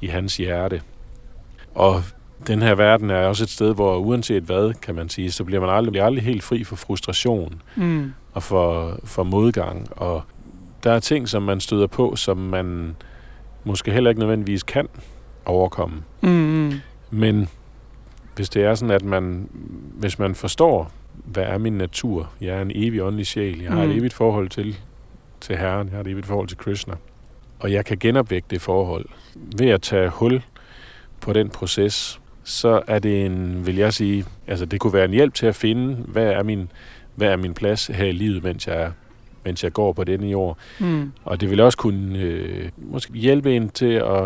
[0.00, 0.82] i hans hjerte.
[1.74, 2.02] Og
[2.46, 5.60] den her verden er også et sted, hvor uanset hvad, kan man sige, så bliver
[5.60, 8.12] man aldrig, bliver aldrig helt fri for frustration Mm.
[8.32, 9.88] og for, for modgang.
[9.96, 10.22] Og
[10.84, 12.96] der er ting, som man støder på, som man
[13.64, 14.88] måske heller ikke nødvendigvis kan
[15.44, 16.02] overkomme.
[16.20, 16.72] Mm.
[17.10, 17.48] Men
[18.36, 19.48] hvis det er sådan, at man,
[19.94, 20.90] hvis man forstår,
[21.24, 22.30] hvad er min natur?
[22.40, 23.60] Jeg er en evig åndelig sjæl.
[23.62, 23.90] Jeg har Mm.
[23.90, 24.76] et evigt forhold til,
[25.40, 25.88] til Herren.
[25.88, 26.94] Jeg har et evigt forhold til Krishna.
[27.60, 29.06] Og jeg kan genopvække det forhold.
[29.58, 30.42] Ved at tage hul
[31.20, 32.20] på den proces,
[32.50, 35.54] så er det en, vil jeg sige, altså det kunne være en hjælp til at
[35.54, 36.70] finde, hvad er min,
[37.14, 38.90] hvad er min plads her i livet, mens jeg, er-
[39.44, 40.58] mens jeg går på denne jord.
[40.80, 41.12] Mm.
[41.24, 44.24] Og det vil også kunne øh, måske hjælpe en til at,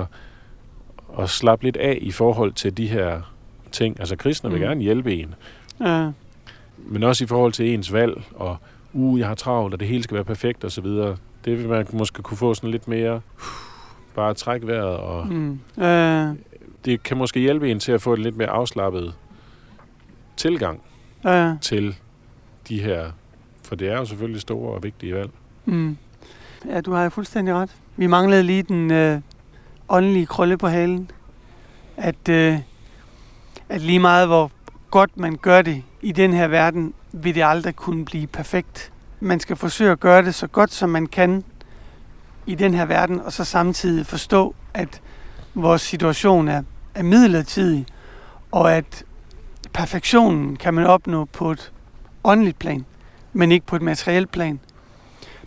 [1.19, 3.21] at slappe lidt af i forhold til de her
[3.73, 4.01] ting.
[4.01, 4.67] Altså kristne vil Mm.
[4.67, 5.35] gerne hjælpe en,
[5.81, 6.11] Ja.
[6.79, 8.57] men også i forhold til ens valg, og
[8.93, 10.87] uh, jeg har travlt, og det hele skal være perfekt osv.
[11.45, 13.21] Det vil man måske kunne få sådan lidt mere, uh,
[14.15, 15.59] bare træk vejret, og Mm.
[15.83, 16.29] Øh,
[16.85, 19.15] det kan måske hjælpe en til at få en lidt mere afslappet
[20.37, 20.81] tilgang
[21.27, 21.97] øh, til
[22.69, 23.11] de her,
[23.63, 25.31] for det er jo selvfølgelig store og vigtige valg.
[25.65, 25.97] mm.
[26.69, 27.71] Ja, du har jo fuldstændig ret.
[27.97, 29.21] Vi manglede lige den øh,
[29.89, 31.11] åndelige krølle på halen.
[31.97, 32.59] At, øh,
[33.69, 34.51] at lige meget hvor
[34.91, 38.93] godt man gør det i den her verden, vil det aldrig kunne blive perfekt.
[39.21, 41.45] Man skal forsøge at gøre det så godt som man kan
[42.47, 45.01] i den her verden, og så samtidig forstå, at
[45.55, 46.63] vores situation er,
[46.95, 47.87] er midlertidig,
[48.53, 49.05] og at
[49.73, 51.73] perfektionen kan man opnå på et
[52.25, 52.85] åndeligt plan,
[53.33, 54.61] men ikke på et materielt plan.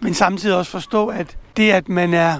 [0.02, 2.40] Men samtidig også forstå, at det, at man er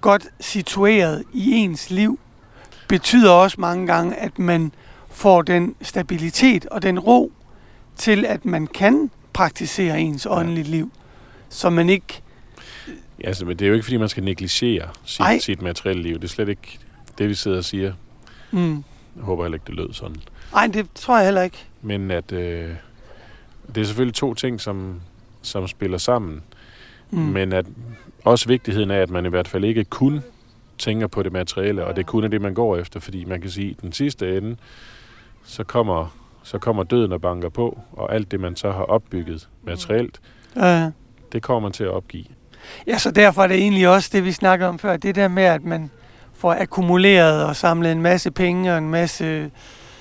[0.00, 2.18] godt situeret i ens liv,
[2.88, 4.72] betyder også mange gange, at man
[5.10, 7.32] får den stabilitet og den ro
[7.96, 10.38] til, at man kan praktisere ens Ja.
[10.40, 10.90] åndeligt liv,
[11.48, 12.22] så man ikke...
[13.20, 14.88] Ja, altså, men det er jo ikke, fordi man skal negligere
[15.20, 15.34] Ej.
[15.34, 16.14] sit, sit materielle liv.
[16.14, 16.78] Det er slet ikke
[17.18, 17.92] det, vi sidder og siger.
[18.50, 18.84] Mm,
[19.16, 20.16] Jeg håber heller ikke, det lød sådan.
[20.52, 21.64] nej, det tror jeg heller ikke.
[21.82, 22.70] Men at øh,
[23.74, 25.00] det er selvfølgelig to ting, som,
[25.42, 26.42] som spiller sammen.
[27.10, 27.18] Mm.
[27.18, 27.24] Mm.
[27.24, 27.66] Men at
[28.24, 30.20] også vigtigheden af, at man i hvert fald ikke kun
[30.78, 33.00] tænker på det materielle, og det kun er det, man går efter.
[33.00, 34.56] Fordi man kan sige, at den sidste ende,
[35.44, 39.48] så kommer, så kommer døden og banker på, og alt det, man så har opbygget
[39.62, 40.20] materielt,
[40.56, 40.90] Øh,
[41.32, 42.24] det kommer man til at opgive.
[42.86, 44.96] ja, så derfor er det egentlig også det, vi snakkede om før.
[44.96, 45.90] Det der med, at man
[46.38, 49.50] får akkumuleret og samlet en masse penge og en masse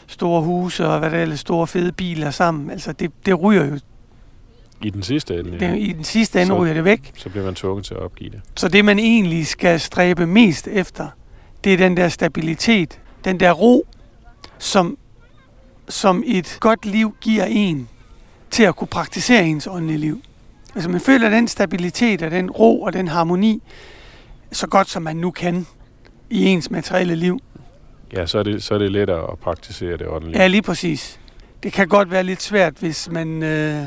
[0.08, 2.70] store huse og hvad der ellers store fede biler sammen.
[2.72, 3.80] Altså, det, det ryger jo.
[4.82, 7.12] I den sidste ende, Det, ja, I den sidste ende Så- ryger det væk.
[7.16, 8.42] så bliver man tvunget til at opgive det.
[8.56, 11.08] Så det, man egentlig skal stræbe mest efter,
[11.64, 13.88] det er den der stabilitet, den der ro,
[14.58, 14.98] som,
[15.90, 17.88] som et godt liv giver en
[18.52, 20.22] til at kunne praktisere ens åndelige liv.
[20.76, 23.62] Altså man føler den stabilitet og den ro og den harmoni,
[24.52, 25.68] så godt som man nu kan
[26.30, 27.40] i ens materielle liv.
[28.14, 30.42] Ja, så er det, så er det lettere at praktisere det åndelige.
[30.42, 31.20] Ja, lige præcis.
[31.64, 33.84] Det kan godt være lidt svært, hvis man, øh,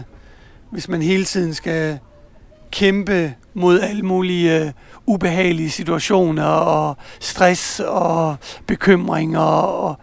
[0.71, 1.99] hvis man hele tiden skal
[2.71, 4.71] kæmpe mod alle mulige øh,
[5.07, 8.37] ubehagelige situationer og stress og
[8.67, 9.41] bekymringer.
[9.41, 9.99] Og,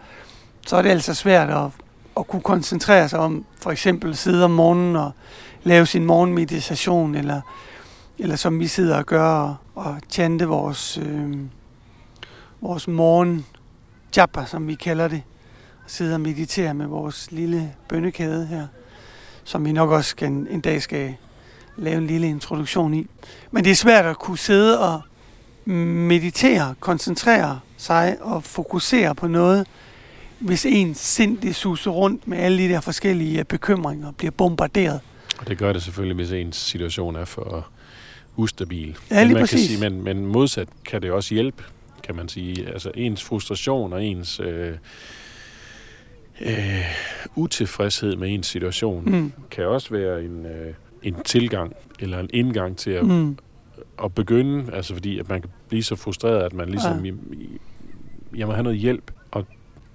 [0.66, 1.70] så er det altså svært at,
[2.16, 5.12] at kunne koncentrere sig om for eksempel sidde om morgenen og
[5.62, 7.40] lave sin morgenmeditation, eller,
[8.18, 11.36] eller som vi sidder og gør, og, og chante vores, øh,
[12.60, 13.46] vores morgen
[14.16, 15.22] japa, som vi kalder det
[15.86, 18.66] sidde og meditere med vores lille bønnekæde her,
[19.44, 21.14] som vi nok også skal, en dag skal
[21.76, 23.06] lave en lille introduktion i.
[23.50, 25.00] Men det er svært at kunne sidde og
[25.72, 29.66] meditere, koncentrere sig og fokusere på noget,
[30.38, 35.00] hvis ens sind det suser rundt med alle de der forskellige bekymringer og bliver bombarderet.
[35.38, 37.68] Og det gør det selvfølgelig, hvis ens situation er for
[38.36, 38.96] ustabil.
[39.10, 39.60] Ja, lige men, man præcis.
[39.60, 41.64] Kan sige, men, men modsat kan det også hjælpe,
[42.02, 42.68] kan man sige.
[42.72, 44.72] Altså ens frustration og ens øh,
[46.40, 46.84] øh,
[47.36, 49.32] utilfredshed med ens situation Mm.
[49.50, 53.38] kan også være en, øh, en tilgang eller en indgang til at, Mm.
[54.04, 57.12] at begynde, altså fordi at man kan blive så frustreret, at man ligesom, Ja.
[58.36, 59.46] jeg må have noget hjælp, og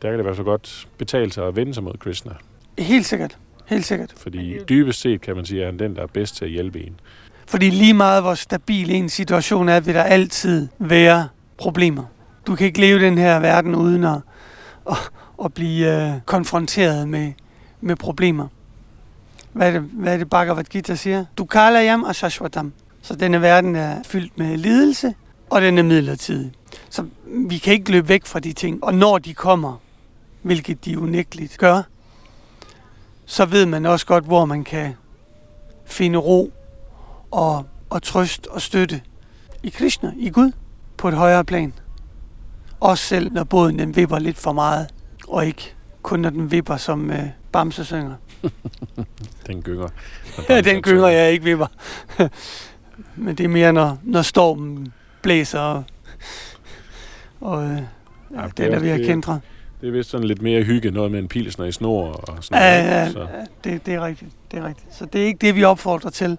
[0.01, 2.31] der kan det være så godt betale sig at vende sig mod Krishna.
[2.79, 3.37] Helt sikkert.
[3.65, 4.13] Helt sikkert.
[4.17, 6.51] Fordi dybest set kan man sige, at han er den, der er bedst til at
[6.51, 6.99] hjælpe en.
[7.47, 11.27] Fordi lige meget hvor stabil en situation er, vil der altid være
[11.61, 12.03] problemer.
[12.47, 14.21] Du kan ikke leve i den her verden uden at,
[14.89, 14.97] at,
[15.45, 17.33] at blive øh, konfronteret med,
[17.81, 18.47] med problemer.
[19.53, 21.25] Hvad er det, hvad er det Bhagavad Gita siger?
[21.37, 22.73] Du kalder jam og shashvatam.
[23.01, 25.13] Så denne verden er fyldt med lidelse,
[25.49, 26.51] og den er midlertidig.
[26.89, 28.83] Så vi kan ikke løbe væk fra de ting.
[28.83, 29.81] Og når de kommer,
[30.41, 31.81] hvilket de unægteligt gør,
[33.25, 34.95] så ved man også godt, hvor man kan
[35.85, 36.53] finde ro
[37.31, 39.01] og, og trøst og støtte
[39.63, 40.51] i Krishna, i Gud,
[41.01, 41.73] på et højere plan.
[42.79, 44.87] Også selv når båden den vipper lidt for meget,
[45.27, 48.13] og ikke kun når den vipper, som øh, Bamse synger.
[49.47, 49.87] Den gynger.
[50.49, 51.67] Ja, den gynger jeg ikke vipper.
[53.15, 55.83] Men det er mere, når, når stormen blæser, og,
[57.41, 57.77] og øh,
[58.35, 59.39] ja, det den er ved at det- kendre.
[59.81, 62.61] Det er vist sådan lidt mere hygge, noget med en pilsner i snor og sådan
[62.63, 63.05] Ja, noget.
[63.05, 63.11] ja?
[63.11, 64.31] Så, ja det, det er rigtigt.
[64.51, 64.95] Det er rigtigt.
[64.95, 66.37] Så det er ikke det, vi opfordrer til.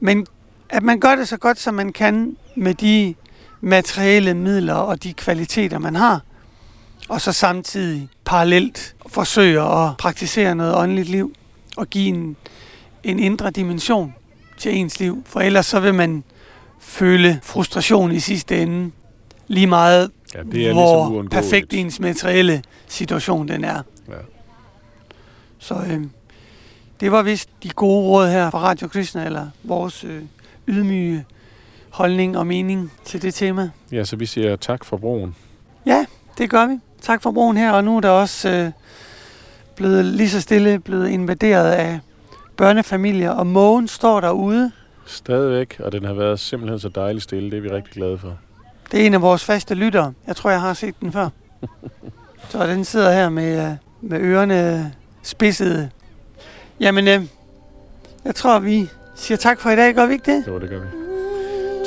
[0.00, 0.26] Men
[0.68, 3.14] at man gør det så godt, som man kan med de
[3.60, 6.20] materielle midler og de kvaliteter, man har,
[7.08, 11.34] og så samtidig parallelt forsøger at praktisere noget åndeligt liv
[11.76, 12.36] og give en,
[13.04, 14.14] en indre dimension
[14.58, 15.22] til ens liv.
[15.26, 16.24] For ellers så vil man
[16.80, 18.90] føle frustration i sidste ende,
[19.48, 23.82] lige meget ja, det er hvor ligesom perfekt ens materielle situation den er.
[24.08, 24.14] Ja.
[25.58, 26.00] Så øh,
[27.00, 30.22] det var vist de gode råd her fra Radio Krishna, eller vores øh,
[30.68, 31.24] ydmyge
[31.90, 33.70] holdning og mening til det tema.
[33.92, 35.36] ja, så vi siger tak for broen.
[35.86, 36.06] Ja,
[36.38, 36.78] det gør vi.
[37.02, 38.70] Tak for broen her, og nu er der også øh,
[39.76, 42.00] blevet lige så stille blevet invaderet af
[42.56, 44.72] børnefamilier, og mågen står derude.
[45.06, 47.50] Stadigvæk, og den har været simpelthen så dejligt stille.
[47.50, 48.38] Det er vi rigtig glade for.
[48.92, 50.12] Det er en af vores faste lyttere.
[50.26, 51.28] Jeg tror, jeg har set den før.
[52.50, 55.90] Så den sidder her med, øh, med ørerne spidsede.
[56.80, 57.22] Jamen, øh,
[58.24, 59.94] jeg tror, vi siger tak for i dag.
[59.94, 60.44] Gør vi ikke det?
[60.46, 60.99] Jo, det gør vi.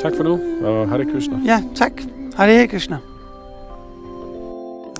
[0.04, 1.38] Tak for nu, og har det Krishna.
[1.44, 1.92] Ja, tak.
[2.36, 2.98] Hare Krishna.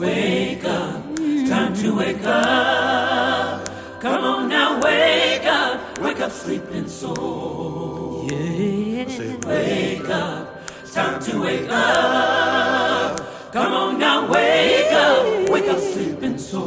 [0.01, 1.17] Wake up,
[1.49, 3.69] time to wake up.
[4.01, 8.31] Come on now, wake up, wake up, sleeping soul.
[8.31, 9.07] Yeah.
[9.47, 10.47] Wake up,
[10.83, 13.21] it's time to wake up.
[13.53, 16.64] Come on now, wake up, wake up, sleeping soul.